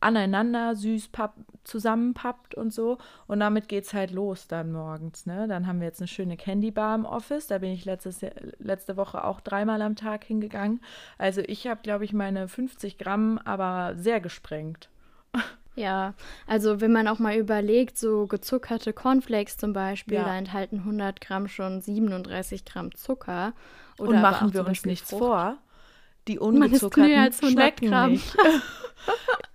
aneinander 0.00 0.76
süß 0.76 1.08
papp, 1.08 1.34
zusammenpappt 1.64 2.54
und 2.54 2.72
so. 2.72 2.98
Und 3.26 3.40
damit 3.40 3.68
geht 3.68 3.84
es 3.84 3.94
halt 3.94 4.10
los 4.10 4.46
dann 4.48 4.72
morgens. 4.72 5.26
Ne? 5.26 5.46
Dann 5.48 5.66
haben 5.66 5.80
wir 5.80 5.86
jetzt 5.86 6.00
eine 6.00 6.08
schöne 6.08 6.36
Candy 6.36 6.70
Bar 6.70 6.94
im 6.94 7.04
Office. 7.04 7.46
Da 7.46 7.58
bin 7.58 7.70
ich 7.72 7.84
letztes, 7.84 8.20
letzte 8.58 8.96
Woche 8.96 9.24
auch 9.24 9.40
dreimal 9.40 9.82
am 9.82 9.96
Tag 9.96 10.24
hingegangen. 10.24 10.80
Also 11.18 11.40
ich 11.40 11.66
habe, 11.66 11.80
glaube 11.82 12.04
ich, 12.04 12.12
meine 12.12 12.48
50 12.48 12.98
Gramm 12.98 13.38
aber 13.44 13.94
sehr 13.96 14.20
gesprengt. 14.20 14.88
Ja, 15.76 16.14
also 16.46 16.80
wenn 16.80 16.90
man 16.90 17.06
auch 17.06 17.18
mal 17.18 17.36
überlegt, 17.36 17.98
so 17.98 18.26
gezuckerte 18.26 18.94
Cornflakes 18.94 19.58
zum 19.58 19.74
Beispiel, 19.74 20.16
ja. 20.16 20.24
da 20.24 20.38
enthalten 20.38 20.78
100 20.78 21.20
Gramm 21.20 21.48
schon 21.48 21.82
37 21.82 22.64
Gramm 22.64 22.94
Zucker. 22.94 23.52
Und 23.98 24.20
machen 24.20 24.54
wir 24.54 24.66
uns 24.66 24.86
nichts 24.86 25.10
Frucht. 25.10 25.18
vor. 25.18 25.58
Die 26.28 26.38
ungezuckerten 26.38 27.50
schmecken 27.50 27.88
Gramm. 27.88 28.12
nicht. 28.12 28.36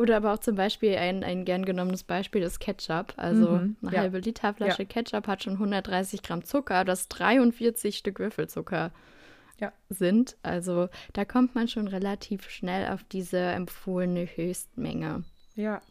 Oder 0.00 0.16
aber 0.16 0.32
auch 0.32 0.38
zum 0.38 0.56
Beispiel 0.56 0.96
ein, 0.96 1.22
ein 1.22 1.44
gern 1.44 1.66
genommenes 1.66 2.04
Beispiel 2.04 2.40
ist 2.40 2.58
Ketchup. 2.58 3.12
Also 3.18 3.48
mhm, 3.48 3.76
eine 3.82 3.92
ja. 3.92 4.00
halbe 4.00 4.18
Literflasche 4.18 4.82
ja. 4.82 4.88
Ketchup 4.88 5.26
hat 5.26 5.42
schon 5.42 5.52
130 5.54 6.22
Gramm 6.22 6.42
Zucker, 6.42 6.86
das 6.86 7.08
43 7.08 7.98
Stück 7.98 8.18
Würfelzucker 8.18 8.92
ja. 9.60 9.72
sind. 9.90 10.38
Also 10.42 10.88
da 11.12 11.26
kommt 11.26 11.54
man 11.54 11.68
schon 11.68 11.86
relativ 11.86 12.48
schnell 12.48 12.90
auf 12.90 13.04
diese 13.04 13.38
empfohlene 13.38 14.24
Höchstmenge. 14.24 15.24
Ja. 15.54 15.82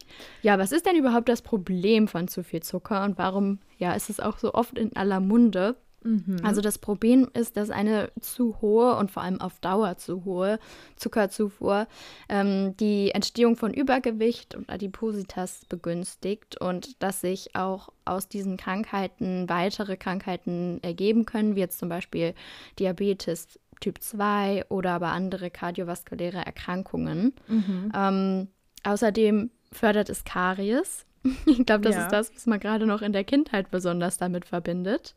Ja, 0.42 0.58
was 0.58 0.72
ist 0.72 0.86
denn 0.86 0.96
überhaupt 0.96 1.28
das 1.28 1.40
Problem 1.40 2.08
von 2.08 2.26
zu 2.26 2.42
viel 2.42 2.64
Zucker 2.64 3.04
und 3.04 3.16
warum 3.16 3.60
ja, 3.78 3.92
ist 3.92 4.10
es 4.10 4.18
auch 4.18 4.38
so 4.38 4.54
oft 4.54 4.76
in 4.76 4.96
aller 4.96 5.20
Munde? 5.20 5.76
Mhm. 6.02 6.38
Also 6.42 6.60
das 6.60 6.78
Problem 6.78 7.28
ist, 7.34 7.56
dass 7.56 7.70
eine 7.70 8.10
zu 8.20 8.60
hohe 8.60 8.96
und 8.96 9.10
vor 9.10 9.22
allem 9.22 9.40
auf 9.40 9.58
Dauer 9.60 9.96
zu 9.98 10.24
hohe 10.24 10.58
Zuckerzufuhr 10.96 11.86
ähm, 12.28 12.76
die 12.78 13.10
Entstehung 13.10 13.56
von 13.56 13.74
Übergewicht 13.74 14.54
und 14.54 14.70
Adipositas 14.70 15.66
begünstigt 15.68 16.60
und 16.60 17.02
dass 17.02 17.20
sich 17.20 17.54
auch 17.54 17.90
aus 18.04 18.28
diesen 18.28 18.56
Krankheiten 18.56 19.48
weitere 19.48 19.96
Krankheiten 19.96 20.78
ergeben 20.82 21.26
können, 21.26 21.54
wie 21.54 21.60
jetzt 21.60 21.78
zum 21.78 21.88
Beispiel 21.88 22.34
Diabetes 22.78 23.58
Typ 23.80 24.02
2 24.02 24.66
oder 24.68 24.92
aber 24.92 25.08
andere 25.08 25.50
kardiovaskuläre 25.50 26.44
Erkrankungen. 26.44 27.34
Mhm. 27.48 27.92
Ähm, 27.94 28.48
außerdem 28.84 29.50
fördert 29.72 30.10
es 30.10 30.24
Karies. 30.24 31.06
Ich 31.46 31.66
glaube, 31.66 31.82
das 31.82 31.96
ja. 31.96 32.02
ist 32.04 32.12
das, 32.12 32.34
was 32.34 32.46
man 32.46 32.60
gerade 32.60 32.86
noch 32.86 33.02
in 33.02 33.12
der 33.12 33.24
Kindheit 33.24 33.70
besonders 33.70 34.16
damit 34.16 34.46
verbindet 34.46 35.14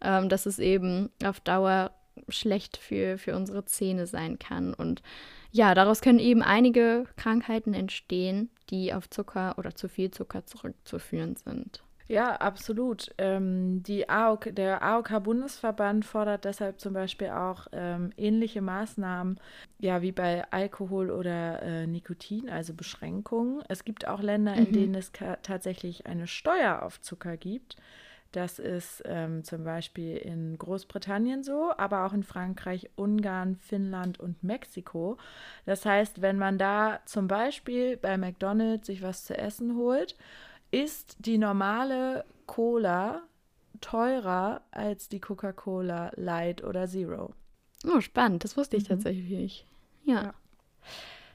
ähm, 0.00 0.28
dass 0.28 0.46
es 0.46 0.58
eben 0.58 1.10
auf 1.24 1.40
Dauer 1.40 1.92
schlecht 2.28 2.76
für, 2.76 3.18
für 3.18 3.36
unsere 3.36 3.64
Zähne 3.64 4.06
sein 4.06 4.38
kann. 4.38 4.74
Und 4.74 5.02
ja, 5.50 5.74
daraus 5.74 6.00
können 6.00 6.18
eben 6.18 6.42
einige 6.42 7.04
Krankheiten 7.16 7.74
entstehen, 7.74 8.50
die 8.70 8.92
auf 8.92 9.08
Zucker 9.08 9.54
oder 9.56 9.74
zu 9.74 9.88
viel 9.88 10.10
Zucker 10.10 10.44
zurückzuführen 10.44 11.36
sind. 11.36 11.82
Ja, 12.08 12.36
absolut. 12.36 13.14
Ähm, 13.18 13.82
die 13.82 14.08
AOK, 14.08 14.54
der 14.54 14.82
AOK-Bundesverband 14.82 16.06
fordert 16.06 16.46
deshalb 16.46 16.80
zum 16.80 16.94
Beispiel 16.94 17.28
auch 17.28 17.66
ähm, 17.72 18.10
ähnliche 18.16 18.62
Maßnahmen, 18.62 19.38
ja, 19.78 20.00
wie 20.00 20.12
bei 20.12 20.50
Alkohol 20.50 21.10
oder 21.10 21.62
äh, 21.62 21.86
Nikotin, 21.86 22.48
also 22.48 22.72
Beschränkungen. 22.72 23.62
Es 23.68 23.84
gibt 23.84 24.08
auch 24.08 24.22
Länder, 24.22 24.54
in 24.54 24.70
mhm. 24.70 24.72
denen 24.72 24.94
es 24.94 25.12
tatsächlich 25.42 26.06
eine 26.06 26.26
Steuer 26.26 26.82
auf 26.82 26.98
Zucker 27.02 27.36
gibt. 27.36 27.76
Das 28.32 28.58
ist 28.58 29.02
ähm, 29.06 29.44
zum 29.44 29.64
Beispiel 29.64 30.16
in 30.16 30.56
Großbritannien 30.56 31.42
so, 31.42 31.72
aber 31.76 32.06
auch 32.06 32.12
in 32.12 32.22
Frankreich, 32.22 32.90
Ungarn, 32.94 33.56
Finnland 33.56 34.18
und 34.18 34.42
Mexiko. 34.42 35.18
Das 35.66 35.84
heißt, 35.84 36.22
wenn 36.22 36.38
man 36.38 36.58
da 36.58 37.00
zum 37.04 37.26
Beispiel 37.26 37.96
bei 37.96 38.16
McDonald's 38.16 38.86
sich 38.86 39.02
was 39.02 39.24
zu 39.24 39.36
essen 39.36 39.76
holt, 39.76 40.14
ist 40.70 41.16
die 41.20 41.38
normale 41.38 42.24
Cola 42.46 43.22
teurer 43.80 44.62
als 44.70 45.08
die 45.08 45.20
Coca-Cola 45.20 46.12
Light 46.16 46.64
oder 46.64 46.88
Zero. 46.88 47.32
Oh, 47.86 48.00
spannend. 48.00 48.44
Das 48.44 48.56
wusste 48.56 48.76
ich 48.76 48.84
mhm. 48.84 48.88
tatsächlich 48.88 49.30
nicht. 49.30 49.66
ja. 50.04 50.22
ja. 50.22 50.34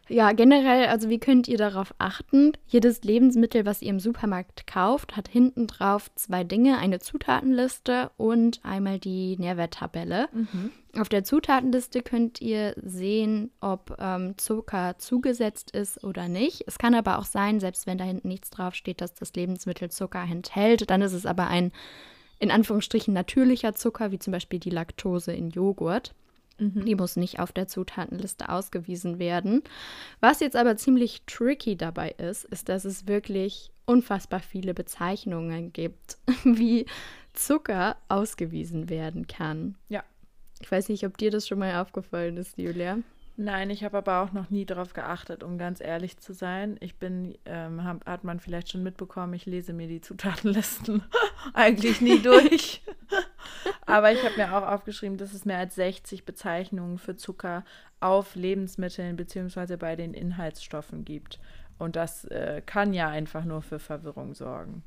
Ja, 0.10 0.33
generell, 0.33 0.88
also 0.88 1.10
wie 1.10 1.19
könnt 1.19 1.48
ihr 1.48 1.57
darauf 1.57 1.93
achten? 1.98 2.53
Jedes 2.67 3.03
Lebensmittel, 3.03 3.65
was 3.65 3.81
ihr 3.81 3.89
im 3.89 4.01
Supermarkt 4.01 4.67
kauft, 4.67 5.15
hat 5.15 5.29
hinten 5.29 5.65
drauf 5.65 6.13
zwei 6.15 6.43
Dinge, 6.43 6.77
eine 6.77 7.00
Zutatenliste 7.00 8.12
und 8.17 8.60
einmal 8.63 9.00
die 9.00 9.38
Nährwerttabelle. 9.38 10.27
Mhm. 10.33 10.72
Auf 11.00 11.07
der 11.07 11.24
Zutatenliste 11.24 12.01
könnt 12.01 12.41
ihr 12.41 12.75
sehen, 12.83 13.51
ob 13.62 13.95
ähm, 13.98 14.38
Zucker 14.38 14.98
zugesetzt 14.98 15.72
ist 15.72 16.03
oder 16.03 16.27
nicht. 16.27 16.63
Es 16.67 16.77
kann 16.77 16.95
aber 16.95 17.17
auch 17.17 17.25
sein, 17.25 17.62
selbst 17.62 17.88
wenn 17.88 17.98
da 17.98 18.03
hinten 18.03 18.27
nichts 18.27 18.50
draufsteht, 18.50 19.00
dass 19.00 19.13
das 19.13 19.33
Lebensmittel 19.33 19.89
Zucker 19.89 20.24
enthält, 20.29 20.89
dann 20.89 21.01
ist 21.01 21.13
es 21.13 21.25
aber 21.25 21.48
ein 21.48 21.72
in 22.39 22.51
Anführungsstrichen 22.51 23.13
natürlicher 23.13 23.74
Zucker, 23.74 24.12
wie 24.12 24.19
zum 24.19 24.33
Beispiel 24.33 24.60
die 24.60 24.69
Laktose 24.69 25.31
in 25.31 25.50
Joghurt. 25.50 26.13
Mhm. 26.57 26.86
Die 26.86 26.95
muss 26.95 27.15
nicht 27.15 27.39
auf 27.39 27.51
der 27.51 27.67
Zutatenliste 27.67 28.50
ausgewiesen 28.50 29.19
werden. 29.19 29.63
Was 30.19 30.39
jetzt 30.39 30.55
aber 30.55 30.77
ziemlich 30.77 31.24
tricky 31.25 31.75
dabei 31.75 32.12
ist, 32.12 32.45
ist, 32.45 32.69
dass 32.69 32.86
es 32.86 33.07
wirklich 33.07 33.72
unfassbar 33.86 34.39
viele 34.39 34.74
Bezeichnungen 34.74 35.74
gibt, 35.74 36.17
wie 36.43 36.86
Zucker 37.33 37.98
ausgewiesen 38.07 38.89
werden 38.89 39.27
kann. 39.27 39.75
Ja. 39.89 40.03
Ich 40.62 40.72
weiß 40.72 40.89
nicht, 40.89 41.05
ob 41.05 41.17
dir 41.17 41.31
das 41.31 41.48
schon 41.48 41.60
mal 41.60 41.81
aufgefallen 41.81 42.38
ist, 42.38 42.57
Julia. 42.57 43.00
Nein, 43.36 43.72
ich 43.72 43.84
habe 43.84 43.98
aber 43.98 44.22
auch 44.22 44.32
noch 44.32 44.52
nie 44.52 44.66
darauf 44.66 44.94
geachtet, 44.94 45.42
um 45.44 45.58
ganz 45.58 45.82
ehrlich 45.82 46.18
zu 46.18 46.34
sein. 46.34 46.78
Ich 46.82 46.98
bin, 46.98 47.36
ähm, 47.46 47.84
hab, 47.84 48.06
hat 48.06 48.24
man 48.24 48.40
vielleicht 48.40 48.70
schon 48.70 48.84
mitbekommen, 48.84 49.34
ich 49.34 49.48
lese 49.48 49.74
mir 49.74 49.88
die 49.88 50.02
Zutatenlisten 50.02 51.04
eigentlich 51.54 52.00
nie 52.00 52.20
durch. 52.22 52.84
aber 53.88 54.12
ich 54.12 54.24
habe 54.24 54.38
mir 54.38 54.56
auch 54.56 54.68
aufgeschrieben, 54.68 55.18
dass 55.18 55.34
es 55.34 55.46
mehr 55.46 55.58
als 55.58 55.74
60 55.75 56.25
Bezeichnungen 56.25 57.00
für 57.00 57.16
Zucker 57.16 57.66
auf 58.00 58.36
Lebensmitteln 58.36 59.16
bzw. 59.16 59.78
bei 59.78 59.96
den 59.96 60.13
Inhaltsstoffen 60.13 61.04
gibt. 61.04 61.40
Und 61.80 61.96
das 61.96 62.25
äh, 62.25 62.62
kann 62.63 62.94
ja 62.94 63.10
einfach 63.10 63.46
nur 63.46 63.63
für 63.63 63.80
Verwirrung 63.80 64.36
sorgen. 64.36 64.84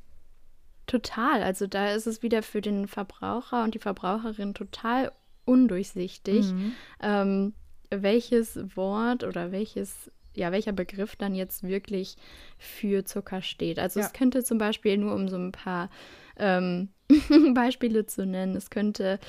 Total. 0.85 1.43
Also 1.43 1.67
da 1.67 1.91
ist 1.91 2.07
es 2.07 2.23
wieder 2.23 2.41
für 2.43 2.61
den 2.61 2.87
Verbraucher 2.87 3.65
und 3.65 3.75
die 3.75 3.79
Verbraucherin 3.79 4.53
total 4.53 5.11
undurchsichtig. 5.43 6.53
Mhm. 6.53 6.73
Ähm, 7.01 7.53
welches 7.89 8.59
Wort 8.75 9.23
oder 9.23 9.51
welches, 9.51 10.11
ja, 10.35 10.51
welcher 10.51 10.73
Begriff 10.73 11.15
dann 11.15 11.35
jetzt 11.35 11.63
wirklich 11.63 12.15
für 12.57 13.05
Zucker 13.05 13.41
steht. 13.41 13.79
Also 13.79 13.99
ja. 13.99 14.05
es 14.05 14.13
könnte 14.13 14.43
zum 14.43 14.57
Beispiel 14.57 14.97
nur 14.97 15.13
um 15.13 15.27
so 15.27 15.37
ein 15.37 15.51
paar 15.51 15.89
ähm, 16.37 16.89
Beispiele 17.53 18.05
zu 18.05 18.25
nennen, 18.25 18.55
es 18.55 18.69
könnte 18.69 19.19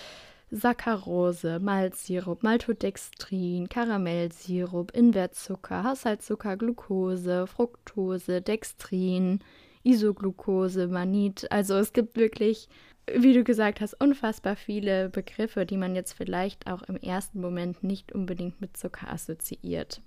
Saccharose, 0.51 1.61
Malzsirup, 1.61 2.43
Maltodextrin, 2.43 3.69
Karamellsirup, 3.69 4.93
Invertzucker, 4.93 5.85
Haushaltszucker, 5.85 6.57
Glucose, 6.57 7.47
Fructose, 7.47 8.41
Dextrin, 8.41 9.41
Isoglucose, 9.83 10.89
Manit. 10.89 11.51
Also 11.53 11.75
es 11.77 11.93
gibt 11.93 12.17
wirklich, 12.17 12.69
wie 13.15 13.35
du 13.35 13.45
gesagt 13.45 13.81
hast, 13.81 13.95
unfassbar 13.95 14.57
viele 14.57 15.09
Begriffe, 15.09 15.67
die 15.67 15.77
man 15.77 15.95
jetzt 15.95 16.13
vielleicht 16.13 16.67
auch 16.67 16.83
im 16.83 16.97
ersten 16.97 17.41
Moment 17.41 17.83
nicht 17.83 18.13
unbedingt 18.13 18.61
mit 18.61 18.77
Zucker 18.77 19.11
assoziiert. 19.11 20.01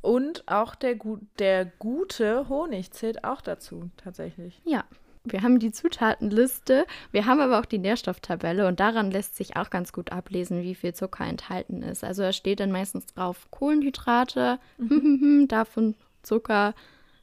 Und 0.00 0.44
auch 0.46 0.74
der, 0.74 0.96
der 1.38 1.64
gute 1.64 2.48
Honig 2.48 2.92
zählt 2.92 3.24
auch 3.24 3.40
dazu, 3.40 3.90
tatsächlich. 3.96 4.60
Ja, 4.64 4.84
wir 5.24 5.42
haben 5.42 5.58
die 5.58 5.72
Zutatenliste, 5.72 6.86
wir 7.10 7.26
haben 7.26 7.40
aber 7.40 7.58
auch 7.58 7.64
die 7.64 7.78
Nährstofftabelle 7.78 8.66
und 8.66 8.80
daran 8.80 9.10
lässt 9.10 9.36
sich 9.36 9.56
auch 9.56 9.70
ganz 9.70 9.92
gut 9.92 10.12
ablesen, 10.12 10.62
wie 10.62 10.74
viel 10.74 10.94
Zucker 10.94 11.26
enthalten 11.26 11.82
ist. 11.82 12.04
Also 12.04 12.22
da 12.22 12.32
steht 12.32 12.60
dann 12.60 12.72
meistens 12.72 13.06
drauf 13.06 13.48
Kohlenhydrate, 13.50 14.58
mhm. 14.78 15.46
davon 15.48 15.94
Zucker 16.22 16.74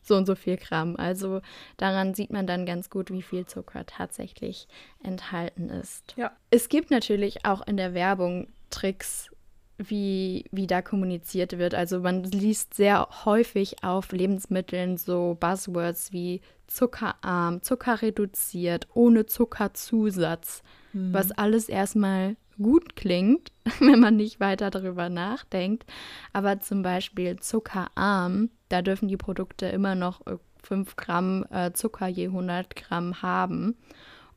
so 0.08 0.16
und 0.16 0.26
so 0.26 0.36
viel 0.36 0.58
Gramm. 0.58 0.96
Also 0.98 1.42
daran 1.78 2.14
sieht 2.14 2.32
man 2.32 2.48
dann 2.48 2.66
ganz 2.66 2.90
gut, 2.90 3.12
wie 3.12 3.22
viel 3.22 3.46
Zucker 3.46 3.86
tatsächlich 3.86 4.68
enthalten 5.04 5.70
ist. 5.70 6.14
Ja. 6.18 6.32
Es 6.52 6.70
gibt 6.70 6.92
natürlich 6.92 7.46
auch 7.46 7.66
in 7.68 7.78
der 7.78 7.94
Werbung 7.94 8.48
Tricks, 8.70 9.30
wie, 9.78 10.46
wie 10.52 10.68
da 10.68 10.82
kommuniziert 10.82 11.58
wird. 11.58 11.76
Also 11.76 12.00
man 12.00 12.24
liest 12.24 12.76
sehr 12.76 13.08
häufig 13.26 13.84
auf 13.84 14.12
Lebensmitteln 14.12 14.98
so 14.98 15.36
Buzzwords 15.40 16.14
wie 16.14 16.42
zuckerarm, 16.68 17.62
zuckerreduziert, 17.62 18.88
ohne 18.94 19.26
Zuckerzusatz, 19.26 20.64
mhm. 20.94 21.14
was 21.14 21.32
alles 21.32 21.70
erstmal 21.70 22.38
gut 22.58 22.96
klingt, 22.96 23.52
wenn 23.80 24.00
man 24.00 24.16
nicht 24.16 24.40
weiter 24.40 24.70
darüber 24.70 25.10
nachdenkt. 25.10 25.86
Aber 26.34 26.60
zum 26.60 26.82
Beispiel 26.82 27.38
zuckerarm, 27.38 28.50
da 28.70 28.82
dürfen 28.82 29.08
die 29.08 29.18
Produkte 29.18 29.68
immer 29.68 29.96
noch 29.96 30.22
5 30.64 30.96
Gramm 30.96 31.46
äh, 31.52 31.72
Zucker 31.74 32.08
je 32.08 32.28
100 32.28 32.76
Gramm 32.76 33.22
haben. 33.22 33.76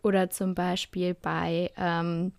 Oder 0.03 0.31
zum 0.31 0.55
Beispiel 0.55 1.15
bei 1.15 1.71
ähm, 1.77 2.33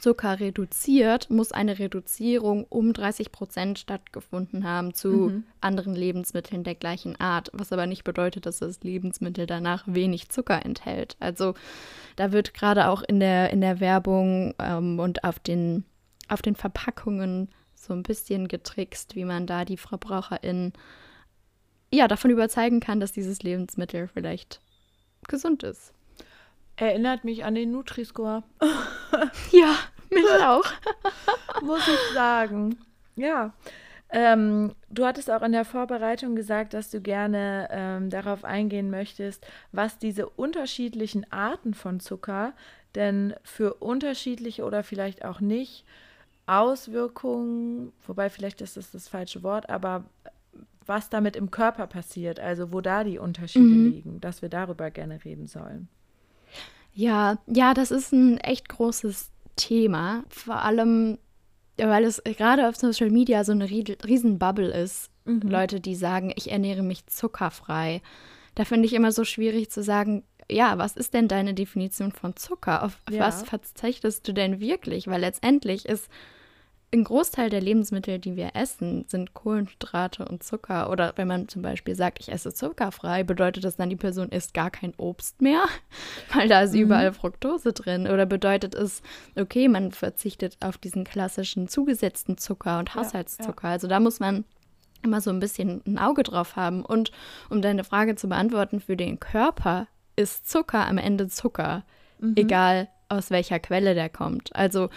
Zucker 0.00 0.40
reduziert, 0.40 1.30
muss 1.30 1.52
eine 1.52 1.78
Reduzierung 1.78 2.64
um 2.68 2.92
30 2.92 3.32
Prozent 3.32 3.78
stattgefunden 3.78 4.64
haben 4.64 4.94
zu 4.94 5.08
mhm. 5.08 5.44
anderen 5.60 5.94
Lebensmitteln 5.94 6.64
der 6.64 6.74
gleichen 6.74 7.18
Art, 7.20 7.50
was 7.52 7.72
aber 7.72 7.86
nicht 7.86 8.04
bedeutet, 8.04 8.46
dass 8.46 8.58
das 8.58 8.80
Lebensmittel 8.82 9.46
danach 9.46 9.84
wenig 9.86 10.28
Zucker 10.28 10.64
enthält. 10.64 11.16
Also 11.20 11.54
da 12.16 12.32
wird 12.32 12.54
gerade 12.54 12.88
auch 12.88 13.02
in 13.02 13.20
der, 13.20 13.50
in 13.50 13.60
der 13.60 13.80
Werbung 13.80 14.54
ähm, 14.58 14.98
und 14.98 15.24
auf 15.24 15.38
den, 15.38 15.84
auf 16.28 16.42
den 16.42 16.56
Verpackungen 16.56 17.48
so 17.74 17.92
ein 17.92 18.02
bisschen 18.02 18.48
getrickst, 18.48 19.14
wie 19.14 19.24
man 19.24 19.46
da 19.46 19.64
die 19.64 19.76
VerbraucherInnen 19.76 20.72
ja, 21.92 22.08
davon 22.08 22.30
überzeugen 22.30 22.80
kann, 22.80 23.00
dass 23.00 23.12
dieses 23.12 23.42
Lebensmittel 23.42 24.08
vielleicht 24.08 24.60
gesund 25.28 25.62
ist. 25.62 25.92
Erinnert 26.76 27.24
mich 27.24 27.44
an 27.44 27.54
den 27.54 27.72
Nutri-Score. 27.72 28.42
ja, 29.50 29.74
mich 30.10 30.24
auch. 30.42 30.64
Muss 31.62 31.86
ich 31.88 32.14
sagen. 32.14 32.78
Ja. 33.16 33.54
Ähm, 34.10 34.74
du 34.88 35.04
hattest 35.04 35.30
auch 35.30 35.42
in 35.42 35.52
der 35.52 35.64
Vorbereitung 35.64 36.36
gesagt, 36.36 36.74
dass 36.74 36.90
du 36.90 37.00
gerne 37.00 37.68
ähm, 37.70 38.10
darauf 38.10 38.44
eingehen 38.44 38.90
möchtest, 38.90 39.44
was 39.72 39.98
diese 39.98 40.28
unterschiedlichen 40.28 41.30
Arten 41.32 41.74
von 41.74 41.98
Zucker 41.98 42.52
denn 42.94 43.34
für 43.42 43.74
unterschiedliche 43.74 44.64
oder 44.64 44.82
vielleicht 44.82 45.24
auch 45.24 45.40
nicht 45.40 45.84
Auswirkungen, 46.46 47.92
wobei 48.06 48.30
vielleicht 48.30 48.60
ist 48.60 48.76
das 48.76 48.92
das 48.92 49.08
falsche 49.08 49.42
Wort, 49.42 49.68
aber 49.68 50.04
was 50.86 51.10
damit 51.10 51.34
im 51.34 51.50
Körper 51.50 51.86
passiert, 51.88 52.38
also 52.38 52.72
wo 52.72 52.80
da 52.80 53.02
die 53.02 53.18
Unterschiede 53.18 53.64
mhm. 53.64 53.90
liegen, 53.90 54.20
dass 54.20 54.40
wir 54.40 54.48
darüber 54.48 54.90
gerne 54.90 55.24
reden 55.24 55.48
sollen. 55.48 55.88
Ja, 56.92 57.38
ja, 57.46 57.74
das 57.74 57.90
ist 57.90 58.12
ein 58.12 58.38
echt 58.38 58.68
großes 58.68 59.30
Thema. 59.56 60.24
Vor 60.28 60.62
allem, 60.62 61.18
weil 61.76 62.04
es 62.04 62.22
gerade 62.24 62.68
auf 62.68 62.76
Social 62.76 63.10
Media 63.10 63.44
so 63.44 63.52
eine 63.52 63.68
riesen 63.68 64.38
Bubble 64.38 64.70
ist. 64.70 65.10
Mhm. 65.24 65.42
Leute, 65.42 65.80
die 65.80 65.94
sagen, 65.94 66.32
ich 66.36 66.50
ernähre 66.50 66.82
mich 66.82 67.06
zuckerfrei. 67.06 68.00
Da 68.54 68.64
finde 68.64 68.86
ich 68.86 68.94
immer 68.94 69.12
so 69.12 69.24
schwierig 69.24 69.70
zu 69.70 69.82
sagen, 69.82 70.24
ja, 70.50 70.78
was 70.78 70.96
ist 70.96 71.12
denn 71.14 71.28
deine 71.28 71.54
Definition 71.54 72.12
von 72.12 72.36
Zucker? 72.36 72.82
Auf, 72.84 73.00
auf 73.06 73.14
ja. 73.14 73.20
was 73.20 73.42
verzichtest 73.42 74.26
du 74.26 74.32
denn 74.32 74.60
wirklich? 74.60 75.08
Weil 75.08 75.20
letztendlich 75.20 75.86
ist 75.86 76.08
ein 76.92 77.04
Großteil 77.04 77.50
der 77.50 77.60
Lebensmittel, 77.60 78.18
die 78.18 78.36
wir 78.36 78.54
essen, 78.54 79.04
sind 79.08 79.34
Kohlenhydrate 79.34 80.24
und 80.24 80.42
Zucker. 80.42 80.88
Oder 80.90 81.12
wenn 81.16 81.26
man 81.26 81.48
zum 81.48 81.62
Beispiel 81.62 81.96
sagt, 81.96 82.20
ich 82.20 82.30
esse 82.30 82.54
zuckerfrei, 82.54 83.24
bedeutet 83.24 83.64
das 83.64 83.76
dann, 83.76 83.90
die 83.90 83.96
Person 83.96 84.28
isst 84.28 84.54
gar 84.54 84.70
kein 84.70 84.94
Obst 84.96 85.42
mehr, 85.42 85.64
weil 86.32 86.48
da 86.48 86.62
ist 86.62 86.74
mhm. 86.74 86.82
überall 86.82 87.12
Fructose 87.12 87.72
drin. 87.72 88.06
Oder 88.06 88.24
bedeutet 88.24 88.74
es, 88.74 89.02
okay, 89.34 89.68
man 89.68 89.90
verzichtet 89.90 90.56
auf 90.60 90.78
diesen 90.78 91.04
klassischen 91.04 91.68
zugesetzten 91.68 92.38
Zucker 92.38 92.78
und 92.78 92.94
Haushaltszucker. 92.94 93.64
Ja, 93.64 93.68
ja. 93.68 93.72
Also 93.72 93.88
da 93.88 93.98
muss 93.98 94.20
man 94.20 94.44
immer 95.02 95.20
so 95.20 95.30
ein 95.30 95.40
bisschen 95.40 95.82
ein 95.86 95.98
Auge 95.98 96.22
drauf 96.22 96.56
haben. 96.56 96.84
Und 96.84 97.10
um 97.50 97.62
deine 97.62 97.84
Frage 97.84 98.14
zu 98.14 98.28
beantworten, 98.28 98.80
für 98.80 98.96
den 98.96 99.18
Körper 99.18 99.88
ist 100.14 100.48
Zucker 100.48 100.86
am 100.86 100.98
Ende 100.98 101.28
Zucker, 101.28 101.84
mhm. 102.20 102.34
egal 102.36 102.88
aus 103.08 103.30
welcher 103.30 103.58
Quelle 103.58 103.94
der 103.94 104.08
kommt. 104.08 104.54
Also 104.54 104.88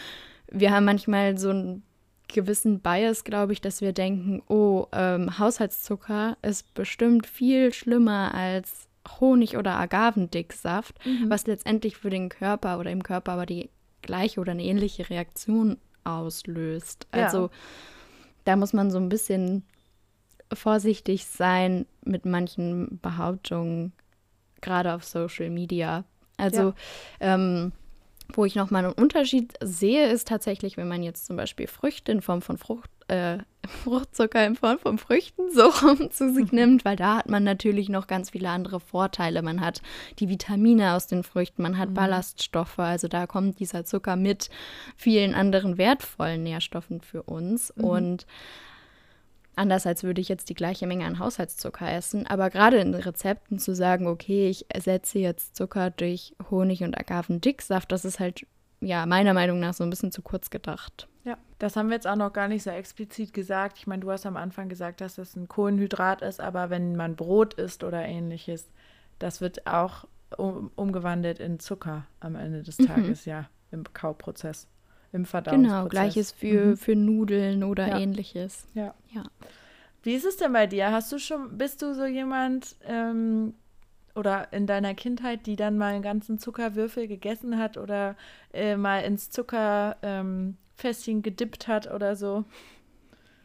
wir 0.51 0.71
haben 0.71 0.85
manchmal 0.85 1.37
so 1.37 1.49
einen 1.49 1.83
gewissen 2.27 2.79
Bias, 2.79 3.23
glaube 3.23 3.53
ich, 3.53 3.61
dass 3.61 3.81
wir 3.81 3.93
denken, 3.93 4.41
oh, 4.47 4.87
ähm, 4.91 5.39
Haushaltszucker 5.39 6.37
ist 6.41 6.73
bestimmt 6.73 7.25
viel 7.25 7.73
schlimmer 7.73 8.33
als 8.33 8.87
Honig 9.19 9.57
oder 9.57 9.77
Agavendicksaft, 9.77 11.03
mhm. 11.05 11.29
was 11.29 11.47
letztendlich 11.47 11.97
für 11.97 12.09
den 12.09 12.29
Körper 12.29 12.79
oder 12.79 12.91
im 12.91 13.03
Körper 13.03 13.33
aber 13.33 13.45
die 13.45 13.69
gleiche 14.01 14.39
oder 14.39 14.51
eine 14.51 14.63
ähnliche 14.63 15.09
Reaktion 15.09 15.77
auslöst. 16.03 17.07
Ja. 17.13 17.25
Also 17.25 17.49
da 18.45 18.55
muss 18.55 18.73
man 18.73 18.91
so 18.91 18.97
ein 18.97 19.09
bisschen 19.09 19.63
vorsichtig 20.53 21.25
sein 21.25 21.85
mit 22.03 22.25
manchen 22.25 22.99
Behauptungen, 23.01 23.93
gerade 24.61 24.93
auf 24.93 25.03
Social 25.03 25.49
Media. 25.49 26.03
Also 26.37 26.73
ja. 27.19 27.35
ähm, 27.35 27.71
wo 28.33 28.45
ich 28.45 28.55
nochmal 28.55 28.85
einen 28.85 28.93
Unterschied 28.93 29.53
sehe, 29.61 30.07
ist 30.09 30.27
tatsächlich, 30.27 30.77
wenn 30.77 30.87
man 30.87 31.03
jetzt 31.03 31.25
zum 31.25 31.35
Beispiel 31.35 31.67
Früchte 31.67 32.11
in 32.11 32.21
Form 32.21 32.41
von 32.41 32.57
Frucht, 32.57 32.89
äh, 33.07 33.39
Fruchtzucker 33.83 34.45
in 34.45 34.55
Form 34.55 34.79
von 34.79 34.97
Früchten 34.97 35.51
so 35.51 35.67
rum 35.67 36.11
zu 36.11 36.33
sich 36.33 36.51
nimmt, 36.51 36.85
weil 36.85 36.95
da 36.95 37.17
hat 37.17 37.29
man 37.29 37.43
natürlich 37.43 37.89
noch 37.89 38.07
ganz 38.07 38.31
viele 38.31 38.49
andere 38.49 38.79
Vorteile. 38.79 39.41
Man 39.41 39.61
hat 39.61 39.81
die 40.19 40.29
Vitamine 40.29 40.93
aus 40.93 41.07
den 41.07 41.23
Früchten, 41.23 41.61
man 41.61 41.77
hat 41.77 41.89
mhm. 41.89 41.95
Ballaststoffe, 41.95 42.79
also 42.79 43.07
da 43.07 43.27
kommt 43.27 43.59
dieser 43.59 43.85
Zucker 43.85 44.15
mit 44.15 44.49
vielen 44.95 45.33
anderen 45.33 45.77
wertvollen 45.77 46.43
Nährstoffen 46.43 47.01
für 47.01 47.23
uns. 47.23 47.73
Mhm. 47.75 47.83
Und 47.83 48.25
Anders 49.59 49.85
als 49.85 50.03
würde 50.03 50.21
ich 50.21 50.29
jetzt 50.29 50.47
die 50.47 50.53
gleiche 50.53 50.87
Menge 50.87 51.03
an 51.05 51.19
Haushaltszucker 51.19 51.91
essen. 51.91 52.25
Aber 52.25 52.49
gerade 52.49 52.77
in 52.77 52.95
Rezepten 52.95 53.59
zu 53.59 53.75
sagen, 53.75 54.07
okay, 54.07 54.49
ich 54.49 54.73
ersetze 54.73 55.19
jetzt 55.19 55.57
Zucker 55.57 55.89
durch 55.89 56.33
Honig 56.49 56.81
und 56.81 56.97
Agavendicksaft, 56.97 57.91
das 57.91 58.05
ist 58.05 58.21
halt 58.21 58.47
ja 58.79 59.05
meiner 59.05 59.33
Meinung 59.33 59.59
nach 59.59 59.73
so 59.73 59.83
ein 59.83 59.89
bisschen 59.89 60.13
zu 60.13 60.21
kurz 60.21 60.49
gedacht. 60.49 61.09
Ja, 61.25 61.37
das 61.57 61.75
haben 61.75 61.89
wir 61.89 61.95
jetzt 61.95 62.07
auch 62.07 62.15
noch 62.15 62.31
gar 62.31 62.47
nicht 62.47 62.63
so 62.63 62.69
explizit 62.69 63.33
gesagt. 63.33 63.79
Ich 63.79 63.85
meine, 63.85 63.99
du 63.99 64.09
hast 64.09 64.25
am 64.25 64.37
Anfang 64.37 64.69
gesagt, 64.69 65.01
dass 65.01 65.15
das 65.15 65.35
ein 65.35 65.49
Kohlenhydrat 65.49 66.21
ist, 66.21 66.39
aber 66.39 66.69
wenn 66.69 66.95
man 66.95 67.17
Brot 67.17 67.55
isst 67.55 67.83
oder 67.83 68.05
ähnliches, 68.05 68.69
das 69.19 69.41
wird 69.41 69.67
auch 69.67 70.07
um, 70.37 70.71
umgewandelt 70.77 71.39
in 71.39 71.59
Zucker 71.59 72.05
am 72.21 72.37
Ende 72.37 72.63
des 72.63 72.79
mhm. 72.79 72.85
Tages, 72.85 73.25
mhm. 73.25 73.29
ja, 73.29 73.49
im 73.71 73.83
Kauprozess 73.91 74.69
im 75.11 75.25
Verdauungsprozess. 75.25 75.77
Genau, 75.77 75.89
gleiches 75.89 76.31
für, 76.31 76.65
mhm. 76.65 76.77
für 76.77 76.95
Nudeln 76.95 77.63
oder 77.63 77.87
ja. 77.87 77.99
ähnliches. 77.99 78.67
Ja. 78.73 78.93
ja. 79.11 79.23
Wie 80.03 80.13
ist 80.13 80.25
es 80.25 80.37
denn 80.37 80.53
bei 80.53 80.67
dir? 80.67 80.91
Hast 80.91 81.11
du 81.11 81.19
schon, 81.19 81.57
bist 81.57 81.81
du 81.81 81.93
so 81.93 82.05
jemand 82.05 82.75
ähm, 82.85 83.53
oder 84.15 84.51
in 84.53 84.67
deiner 84.67 84.93
Kindheit, 84.93 85.45
die 85.45 85.55
dann 85.55 85.77
mal 85.77 85.93
einen 85.93 86.03
ganzen 86.03 86.39
Zuckerwürfel 86.39 87.07
gegessen 87.07 87.57
hat 87.57 87.77
oder 87.77 88.15
äh, 88.53 88.75
mal 88.75 88.99
ins 88.99 89.29
Zuckerfässchen 89.29 91.17
ähm, 91.17 91.21
gedippt 91.23 91.67
hat 91.67 91.91
oder 91.93 92.15
so? 92.15 92.45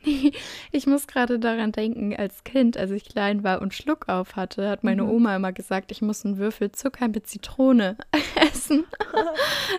Ich 0.72 0.86
muss 0.86 1.06
gerade 1.06 1.38
daran 1.38 1.72
denken, 1.72 2.16
als 2.16 2.44
Kind, 2.44 2.76
als 2.76 2.90
ich 2.90 3.04
klein 3.04 3.44
war 3.44 3.62
und 3.62 3.74
Schluck 3.74 4.08
auf 4.08 4.36
hatte, 4.36 4.68
hat 4.68 4.84
meine 4.84 5.04
mhm. 5.04 5.10
Oma 5.10 5.36
immer 5.36 5.52
gesagt, 5.52 5.92
ich 5.92 6.02
muss 6.02 6.24
einen 6.24 6.38
Würfel 6.38 6.72
Zucker 6.72 7.08
mit 7.08 7.26
Zitrone 7.26 7.96
essen. 8.34 8.84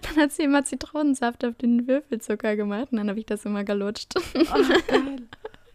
dann 0.01 0.23
hat 0.23 0.31
sie 0.31 0.43
immer 0.43 0.63
Zitronensaft 0.63 1.43
auf 1.45 1.55
den 1.55 1.87
Würfelzucker 1.87 2.55
gemacht 2.55 2.89
und 2.91 2.97
dann 2.97 3.09
habe 3.09 3.19
ich 3.19 3.25
das 3.25 3.45
immer 3.45 3.63
gelutscht. 3.63 4.13
Oh, 4.15 4.43
geil. 4.87 5.17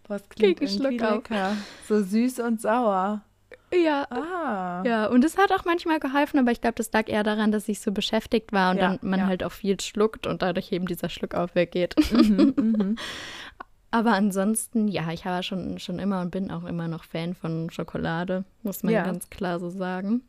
Was 0.09 0.29
klingt 0.29 0.59
Gegen 0.59 0.73
irgendwie 0.73 0.97
lecker. 0.97 1.57
So 1.87 2.03
süß 2.03 2.41
und 2.41 2.61
sauer. 2.61 3.23
Ja. 3.73 4.07
Ah. 4.11 4.83
Ja, 4.85 5.07
und 5.07 5.25
es 5.25 5.39
hat 5.39 5.53
auch 5.53 5.65
manchmal 5.65 6.01
geholfen, 6.01 6.41
aber 6.41 6.51
ich 6.51 6.61
glaube, 6.61 6.75
das 6.75 6.91
lag 6.93 7.09
eher 7.09 7.23
daran, 7.23 7.53
dass 7.53 7.69
ich 7.69 7.81
so 7.81 7.93
beschäftigt 7.93 8.53
war 8.53 8.73
und 8.73 8.79
Ja, 8.79 8.97
dann 8.97 8.99
man 9.09 9.21
ja. 9.21 9.27
halt 9.27 9.45
auch 9.45 9.53
viel 9.53 9.79
schluckt 9.81 10.27
und 10.27 10.43
dadurch 10.43 10.73
eben 10.73 10.87
dieser 10.87 11.09
Schluck 11.09 11.35
auch 11.35 11.55
weggeht. 11.55 11.95
Mhm, 12.11 12.55
mhm. 12.57 12.97
Aber 13.91 14.13
ansonsten, 14.13 14.87
ja, 14.89 15.11
ich 15.13 15.25
war 15.25 15.43
schon, 15.43 15.79
schon 15.79 15.99
immer 15.99 16.21
und 16.21 16.31
bin 16.31 16.51
auch 16.51 16.65
immer 16.65 16.87
noch 16.89 17.05
Fan 17.05 17.35
von 17.35 17.71
Schokolade, 17.71 18.45
muss 18.63 18.83
man 18.83 18.95
Ja. 18.95 19.05
ganz 19.05 19.31
klar 19.31 19.59
so 19.59 19.69
sagen. 19.71 20.23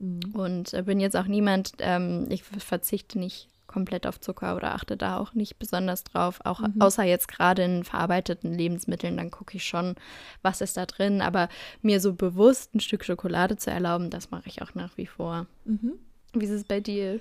Mhm. 0.00 0.20
Und 0.34 0.74
äh, 0.74 0.82
bin 0.82 0.98
jetzt 1.00 1.16
auch 1.16 1.26
niemand, 1.26 1.72
ähm, 1.78 2.26
ich 2.28 2.42
verzichte 2.42 3.18
nicht 3.18 3.48
komplett 3.66 4.06
auf 4.06 4.20
Zucker 4.20 4.56
oder 4.56 4.74
achte 4.74 4.96
da 4.96 5.18
auch 5.18 5.34
nicht 5.34 5.58
besonders 5.58 6.04
drauf. 6.04 6.40
Auch 6.44 6.60
Mhm. 6.60 6.80
außer 6.80 7.02
jetzt 7.04 7.28
gerade 7.28 7.62
in 7.62 7.84
verarbeiteten 7.84 8.52
Lebensmitteln, 8.52 9.16
dann 9.16 9.30
gucke 9.30 9.56
ich 9.56 9.64
schon, 9.64 9.94
was 10.42 10.60
ist 10.60 10.76
da 10.76 10.84
drin. 10.86 11.22
Aber 11.22 11.48
mir 11.82 12.00
so 12.00 12.12
bewusst 12.14 12.74
ein 12.74 12.80
Stück 12.80 13.04
Schokolade 13.04 13.56
zu 13.56 13.70
erlauben, 13.70 14.10
das 14.10 14.30
mache 14.30 14.48
ich 14.48 14.60
auch 14.62 14.74
nach 14.74 14.96
wie 14.96 15.06
vor. 15.06 15.46
Mhm. 15.64 15.94
Wie 16.34 16.44
ist 16.44 16.50
es 16.50 16.64
bei 16.64 16.80
dir? 16.80 17.20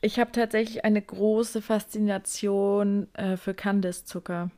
Ich 0.00 0.18
habe 0.20 0.30
tatsächlich 0.32 0.84
eine 0.84 1.02
große 1.02 1.60
Faszination 1.62 3.08
äh, 3.14 3.36
für 3.36 3.54
Kandiszucker. 3.54 4.50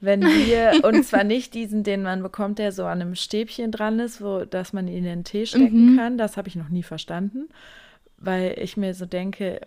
Wenn 0.00 0.22
wir, 0.22 0.80
und 0.84 1.04
zwar 1.04 1.24
nicht 1.24 1.54
diesen, 1.54 1.82
den 1.82 2.02
man 2.02 2.22
bekommt, 2.22 2.58
der 2.58 2.70
so 2.72 2.84
an 2.84 3.00
einem 3.02 3.14
Stäbchen 3.16 3.72
dran 3.72 3.98
ist, 3.98 4.20
wo, 4.22 4.44
dass 4.44 4.72
man 4.72 4.86
ihn 4.86 4.98
in 4.98 5.04
den 5.04 5.24
Tee 5.24 5.44
stecken 5.46 5.92
Mhm. 5.92 5.96
kann, 5.96 6.18
das 6.18 6.36
habe 6.36 6.48
ich 6.48 6.54
noch 6.56 6.68
nie 6.68 6.84
verstanden, 6.84 7.48
weil 8.16 8.54
ich 8.60 8.76
mir 8.76 8.94
so 8.94 9.06
denke, 9.06 9.60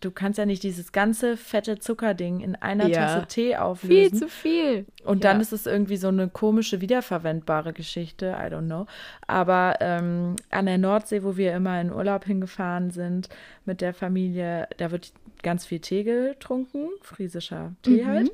du 0.00 0.10
kannst 0.10 0.38
ja 0.38 0.44
nicht 0.44 0.62
dieses 0.64 0.90
ganze 0.92 1.36
fette 1.36 1.78
Zuckerding 1.78 2.40
in 2.40 2.56
einer 2.56 2.88
Ja. 2.88 3.06
Tasse 3.06 3.26
Tee 3.28 3.46
Viel 3.50 3.54
auflösen. 3.56 4.18
zu 4.18 4.28
viel. 4.28 4.86
Und 5.04 5.24
dann 5.24 5.36
Ja. 5.36 5.42
ist 5.42 5.52
es 5.52 5.66
irgendwie 5.66 5.96
so 5.96 6.08
eine 6.08 6.28
komische, 6.28 6.80
wiederverwendbare 6.80 7.72
Geschichte. 7.72 8.36
I 8.38 8.52
don't 8.52 8.66
know. 8.66 8.86
Aber 9.28 9.76
ähm, 9.80 10.34
an 10.50 10.66
der 10.66 10.78
Nordsee, 10.78 11.22
wo 11.22 11.36
wir 11.36 11.54
immer 11.54 11.80
in 11.80 11.92
Urlaub 11.92 12.24
hingefahren 12.24 12.90
sind 12.90 13.28
mit 13.64 13.80
der 13.80 13.94
Familie, 13.94 14.68
da 14.78 14.90
wird 14.90 15.12
ganz 15.42 15.64
viel 15.64 15.78
Tee 15.78 16.02
getrunken, 16.02 16.88
friesischer 17.00 17.72
Tee 17.82 18.02
Mhm. 18.02 18.06
halt. 18.06 18.32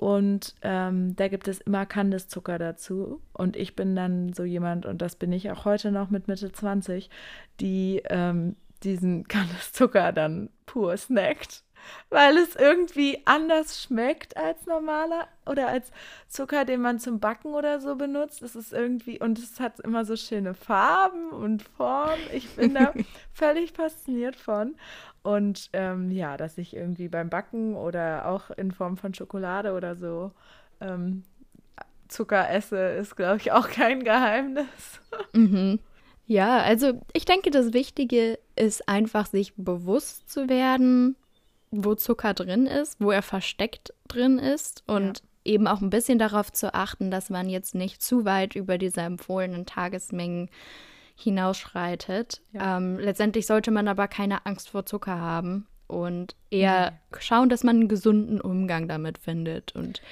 Und 0.00 0.54
ähm, 0.62 1.14
da 1.16 1.28
gibt 1.28 1.46
es 1.46 1.60
immer 1.60 1.84
Kandiszucker 1.84 2.58
dazu. 2.58 3.20
Und 3.34 3.54
ich 3.54 3.76
bin 3.76 3.94
dann 3.94 4.32
so 4.32 4.44
jemand, 4.44 4.86
und 4.86 5.02
das 5.02 5.14
bin 5.14 5.30
ich 5.30 5.50
auch 5.50 5.66
heute 5.66 5.92
noch 5.92 6.08
mit 6.08 6.26
Mitte 6.26 6.50
20, 6.50 7.10
die 7.60 8.00
ähm, 8.08 8.56
diesen 8.82 9.24
Kandiszucker 9.28 10.12
dann 10.12 10.48
pur 10.64 10.96
snackt. 10.96 11.64
Weil 12.08 12.36
es 12.38 12.56
irgendwie 12.56 13.22
anders 13.24 13.82
schmeckt 13.82 14.36
als 14.36 14.66
normaler 14.66 15.28
oder 15.46 15.68
als 15.68 15.90
Zucker, 16.28 16.64
den 16.64 16.80
man 16.80 16.98
zum 16.98 17.20
Backen 17.20 17.54
oder 17.54 17.80
so 17.80 17.96
benutzt. 17.96 18.42
Es 18.42 18.54
ist 18.54 18.72
irgendwie, 18.72 19.20
und 19.20 19.38
es 19.38 19.60
hat 19.60 19.80
immer 19.80 20.04
so 20.04 20.16
schöne 20.16 20.54
Farben 20.54 21.30
und 21.30 21.62
Formen. 21.62 22.22
Ich 22.32 22.48
bin 22.56 22.74
da 22.74 22.92
völlig 23.32 23.72
fasziniert 23.72 24.36
von. 24.36 24.76
Und 25.22 25.70
ähm, 25.72 26.10
ja, 26.10 26.36
dass 26.36 26.58
ich 26.58 26.74
irgendwie 26.74 27.08
beim 27.08 27.28
Backen 27.28 27.76
oder 27.76 28.26
auch 28.28 28.50
in 28.50 28.72
Form 28.72 28.96
von 28.96 29.12
Schokolade 29.14 29.72
oder 29.72 29.94
so 29.94 30.32
ähm, 30.80 31.24
Zucker 32.10 32.50
esse, 32.50 32.76
ist, 32.76 33.16
glaube 33.16 33.36
ich, 33.36 33.52
auch 33.52 33.68
kein 33.68 34.04
Geheimnis. 34.04 34.66
Mhm. 35.32 35.80
Ja, 36.26 36.58
also 36.58 37.00
ich 37.12 37.24
denke, 37.24 37.50
das 37.50 37.72
Wichtige 37.72 38.38
ist 38.54 38.88
einfach, 38.88 39.26
sich 39.26 39.54
bewusst 39.56 40.30
zu 40.30 40.48
werden, 40.48 41.16
wo 41.70 41.94
Zucker 41.94 42.34
drin 42.34 42.66
ist, 42.66 43.00
wo 43.00 43.10
er 43.10 43.22
versteckt 43.22 43.94
drin 44.08 44.38
ist 44.38 44.82
und 44.86 45.22
eben 45.44 45.66
auch 45.66 45.80
ein 45.80 45.90
bisschen 45.90 46.18
darauf 46.18 46.52
zu 46.52 46.74
achten, 46.74 47.10
dass 47.10 47.30
man 47.30 47.48
jetzt 47.48 47.74
nicht 47.74 48.02
zu 48.02 48.24
weit 48.24 48.54
über 48.54 48.76
diese 48.78 49.00
empfohlenen 49.00 49.66
Tagesmengen 49.66 50.50
hinausschreitet. 51.14 52.42
Ja. 52.52 52.76
Ähm, 52.76 52.98
letztendlich 52.98 53.46
sollte 53.46 53.70
man 53.70 53.88
aber 53.88 54.08
keine 54.08 54.46
Angst 54.46 54.68
vor 54.68 54.86
Zucker 54.86 55.20
haben 55.20 55.66
und 55.86 56.36
eher 56.50 56.98
schauen, 57.18 57.48
dass 57.48 57.64
man 57.64 57.76
einen 57.76 57.88
gesunden 57.88 58.40
Umgang 58.40 58.88
damit 58.88 59.18
findet 59.18 59.74
und 59.74 60.02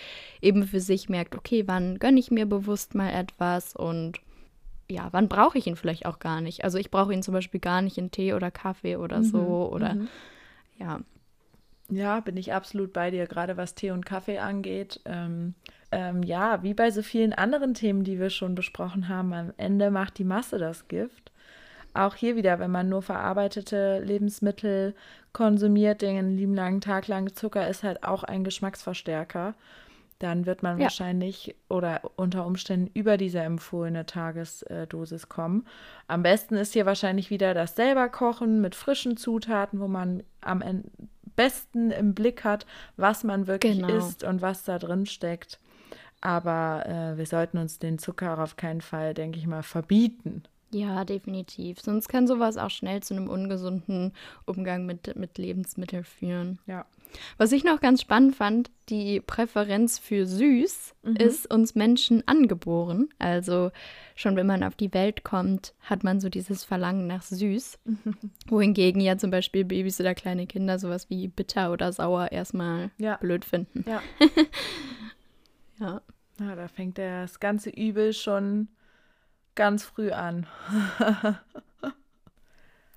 eben 0.41 0.65
für 0.65 0.81
sich 0.81 1.09
merkt, 1.09 1.35
okay, 1.35 1.65
wann 1.67 1.99
gönne 1.99 2.21
ich 2.21 2.31
mir 2.31 2.47
bewusst 2.47 2.95
mal 2.95 3.11
etwas 3.11 3.75
und 3.77 4.21
ja, 4.91 5.09
wann 5.13 5.29
brauche 5.29 5.59
ich 5.59 5.67
ihn 5.67 5.77
vielleicht 5.77 6.07
auch 6.07 6.19
gar 6.19 6.41
nicht? 6.41 6.65
Also 6.65 6.79
ich 6.79 6.91
brauche 6.91 7.13
ihn 7.13 7.23
zum 7.23 7.35
Beispiel 7.35 7.61
gar 7.61 7.83
nicht 7.83 7.99
in 7.99 8.11
Tee 8.11 8.33
oder 8.33 8.51
Kaffee 8.51 8.97
oder 8.97 9.23
so 9.23 9.71
oder 9.71 9.95
mhm. 9.95 10.09
ja. 10.79 11.01
Ja, 11.91 12.21
bin 12.21 12.37
ich 12.37 12.53
absolut 12.53 12.93
bei 12.93 13.11
dir, 13.11 13.27
gerade 13.27 13.57
was 13.57 13.75
Tee 13.75 13.91
und 13.93 14.05
Kaffee 14.05 14.39
angeht. 14.39 15.01
Ähm, 15.07 15.55
ähm, 15.91 16.23
ja, 16.23 16.63
wie 16.63 16.75
bei 16.75 16.91
so 16.91 17.03
vielen 17.03 17.33
anderen 17.33 17.73
Themen, 17.73 18.05
die 18.05 18.19
wir 18.19 18.29
schon 18.29 18.55
besprochen 18.55 19.09
haben, 19.09 19.33
am 19.33 19.53
Ende 19.57 19.91
macht 19.91 20.19
die 20.19 20.25
Masse 20.25 20.59
das 20.59 20.87
Gift. 20.89 21.33
Auch 21.95 22.15
hier 22.15 22.37
wieder, 22.37 22.59
wenn 22.59 22.71
man 22.71 22.91
nur 22.91 23.01
verarbeitete 23.01 24.01
Lebensmittel 24.01 24.95
konsumiert, 25.33 26.03
den 26.03 26.19
einen 26.19 26.37
lieben 26.37 26.55
langen 26.55 26.83
Tag 26.83 27.09
lang 27.09 27.35
Zucker 27.35 27.67
ist 27.69 27.83
halt 27.83 28.03
auch 28.05 28.23
ein 28.23 28.45
Geschmacksverstärker, 28.45 29.55
dann 30.19 30.45
wird 30.45 30.63
man 30.63 30.77
Ja. 30.79 30.85
wahrscheinlich 30.85 31.55
oder 31.71 32.03
unter 32.17 32.45
Umständen 32.45 32.91
über 32.93 33.17
diese 33.17 33.39
empfohlene 33.41 34.05
Tagesdosis 34.05 35.31
kommen. 35.31 35.67
Am 36.07 36.23
besten 36.23 36.57
ist 36.57 36.75
hier 36.75 36.85
wahrscheinlich 36.87 37.31
wieder 37.31 37.55
das 37.55 37.77
selber 37.77 38.11
kochen 38.11 38.61
mit 38.61 38.75
frischen 38.75 39.17
Zutaten, 39.17 39.81
wo 39.81 39.89
man 39.89 40.23
am 40.43 40.61
en- 40.61 40.85
besten 41.39 41.91
im 41.91 42.13
Blick 42.15 42.45
hat, 42.45 42.67
was 42.97 43.25
man 43.25 43.47
wirklich 43.47 43.79
Genau. 43.79 43.97
isst 43.97 44.25
und 44.25 44.43
was 44.43 44.65
da 44.65 44.79
drin 44.79 45.07
steckt. 45.07 45.59
Aber 46.21 46.85
äh, 46.87 47.17
wir 47.17 47.27
sollten 47.27 47.59
uns 47.59 47.79
den 47.79 47.99
Zucker 47.99 48.39
auf 48.43 48.57
keinen 48.57 48.81
Fall, 48.81 49.15
denke 49.15 49.39
ich 49.39 49.47
mal, 49.47 49.63
verbieten. 49.63 50.43
Ja, 50.71 51.05
definitiv. 51.05 51.81
Sonst 51.81 52.09
kann 52.09 52.27
sowas 52.27 52.59
auch 52.59 52.71
schnell 52.71 53.03
zu 53.03 53.15
einem 53.15 53.29
ungesunden 53.31 54.13
Umgang 54.45 54.85
mit, 54.85 55.17
mit 55.17 55.39
Lebensmitteln 55.39 56.05
führen. 56.05 56.59
Ja. 56.67 56.85
Was 57.37 57.53
ich 57.53 57.65
noch 57.65 57.81
ganz 57.81 58.01
spannend 58.01 58.37
fand, 58.37 58.71
die 58.89 59.21
Präferenz 59.21 59.99
für 59.99 60.27
süß 60.27 60.95
ist 61.19 61.53
uns 61.53 61.75
Menschen 61.75 62.27
angeboren. 62.27 63.09
Also 63.19 63.71
schon 64.15 64.37
wenn 64.37 64.47
man 64.47 64.63
auf 64.63 64.75
die 64.75 64.93
Welt 64.95 65.25
kommt, 65.25 65.75
hat 65.81 66.05
man 66.05 66.21
so 66.21 66.29
dieses 66.29 66.65
Verlangen 66.65 67.07
nach 67.07 67.23
süß. 67.23 67.79
Wohingegen 68.49 69.01
ja 69.01 69.17
zum 69.19 69.31
Beispiel 69.31 69.65
Babys 69.65 70.01
oder 70.01 70.15
kleine 70.15 70.47
Kinder 70.47 70.79
sowas 70.79 71.09
wie 71.11 71.29
bitter 71.29 71.73
oder 71.73 71.93
sauer 71.93 72.33
erstmal 72.33 72.91
Ja. 72.99 73.17
blöd 73.17 73.45
finden. 73.45 73.85
Ja. 73.89 74.03
Ja. 75.81 76.03
ja, 76.41 76.57
da 76.57 76.67
fängt 76.67 76.99
das 76.99 77.39
ganze 77.39 77.71
Übel 77.71 78.13
schon 78.13 78.67
ganz 79.55 79.85
früh 79.85 80.11
an. 80.11 80.47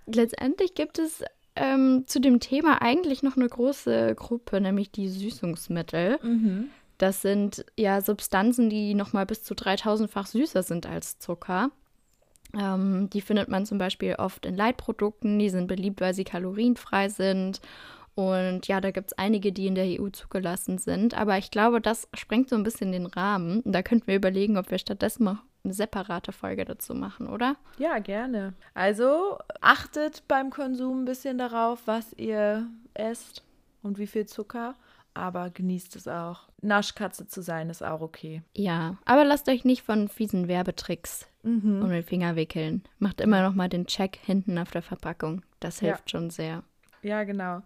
Letztendlich 0.08 0.74
gibt 0.74 1.00
es 1.00 1.24
ähm, 1.56 2.04
zu 2.08 2.20
dem 2.20 2.40
Thema 2.40 2.82
eigentlich 2.82 3.24
noch 3.24 3.36
eine 3.36 3.48
große 3.48 4.16
Gruppe, 4.16 4.62
nämlich 4.62 4.92
die 4.92 5.10
Süßungsmittel. 5.10 6.20
Das 6.98 7.22
sind 7.22 7.66
ja 7.78 8.02
Substanzen, 8.02 8.70
die 8.70 8.94
nochmal 8.94 9.26
bis 9.26 9.44
zu 9.44 9.54
3000-fach 9.54 10.28
süßer 10.28 10.64
sind 10.64 10.86
als 10.86 11.18
Zucker. 11.20 11.72
Ähm, 12.58 13.10
die 13.10 13.22
findet 13.22 13.50
man 13.50 13.66
zum 13.66 13.78
Beispiel 13.78 14.16
oft 14.16 14.46
in 14.46 14.56
Leitprodukten. 14.56 15.40
Die 15.40 15.50
sind 15.50 15.68
beliebt, 15.68 16.02
weil 16.02 16.14
sie 16.14 16.24
kalorienfrei 16.24 17.10
sind. 17.10 17.60
Und 18.14 18.68
ja, 18.68 18.82
da 18.82 18.92
gibt 18.92 19.12
es 19.12 19.18
einige, 19.18 19.52
die 19.52 19.68
in 19.68 19.76
der 19.76 20.00
EU 20.00 20.10
zugelassen 20.10 20.78
sind. 20.78 21.18
Aber 21.18 21.38
ich 21.38 21.50
glaube, 21.50 21.82
das 21.82 22.08
sprengt 22.14 22.50
so 22.50 22.56
ein 22.56 22.64
bisschen 22.64 22.92
den 22.92 23.06
Rahmen. 23.06 23.62
Und 23.62 23.72
da 23.72 23.82
könnten 23.82 24.08
wir 24.08 24.16
überlegen, 24.16 24.58
ob 24.58 24.70
wir 24.70 24.78
stattdessen 24.78 25.24
noch 25.24 25.38
eine 25.64 25.74
separate 25.74 26.32
Folge 26.32 26.66
dazu 26.66 26.94
machen, 26.96 27.28
oder? 27.28 27.56
Ja, 27.78 28.00
gerne. 28.00 28.54
Also 28.74 29.38
achtet 29.62 30.28
beim 30.28 30.50
Konsum 30.50 31.02
ein 31.04 31.06
bisschen 31.06 31.38
darauf, 31.38 31.82
was 31.86 32.14
ihr 32.14 32.68
esst 32.94 33.44
und 33.84 33.98
wie 33.98 34.08
viel 34.08 34.26
Zucker, 34.26 34.76
aber 35.14 35.50
genießt 35.50 35.96
es 35.96 36.08
auch. 36.08 36.48
Naschkatze 36.62 37.28
zu 37.28 37.42
sein 37.42 37.70
ist 37.70 37.84
auch 37.84 38.02
okay. 38.02 38.42
Ja, 38.56 38.98
aber 39.06 39.24
lasst 39.26 39.50
euch 39.50 39.66
nicht 39.66 39.82
von 39.84 40.08
fiesen 40.08 40.48
Werbetricks 40.48 41.28
Mhm. 41.44 41.82
um 41.82 41.90
den 41.90 42.04
Finger 42.04 42.36
wickeln. 42.36 42.84
Macht 43.00 43.20
immer 43.20 43.42
noch 43.42 43.56
mal 43.56 43.68
den 43.68 43.88
Check 43.88 44.16
hinten 44.24 44.60
auf 44.60 44.70
der 44.72 44.84
Verpackung. 44.84 45.42
Das 45.60 45.82
Ja. 45.82 45.88
hilft 45.90 46.12
schon 46.12 46.30
sehr. 46.30 46.64
Ja, 47.02 47.24
genau. 47.24 47.64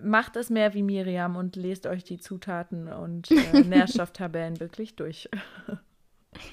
Macht 0.00 0.36
es 0.36 0.48
mehr 0.48 0.72
wie 0.74 0.82
Miriam 0.82 1.36
und 1.36 1.54
lest 1.54 1.86
euch 1.86 2.04
die 2.04 2.18
Zutaten 2.18 2.88
und 2.90 3.30
äh, 3.30 3.34
Nährstofftabellen 3.64 4.60
wirklich 4.60 4.96
durch. 4.96 5.28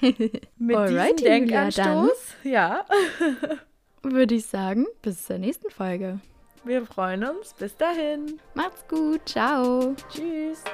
Mit 0.58 0.76
Alrighty, 0.76 1.16
diesem 1.16 1.48
Denkanstoß, 1.48 2.34
ja, 2.44 2.84
Würde 4.02 4.34
ich 4.34 4.46
sagen, 4.46 4.86
bis 5.02 5.26
zur 5.26 5.38
nächsten 5.38 5.70
Folge. 5.70 6.20
wir 6.64 6.86
freuen 6.86 7.22
uns. 7.24 7.52
Bis 7.54 7.76
dahin. 7.76 8.40
Macht's 8.54 8.86
gut, 8.88 9.20
ciao. 9.28 9.94
Tschüss. 10.08 10.64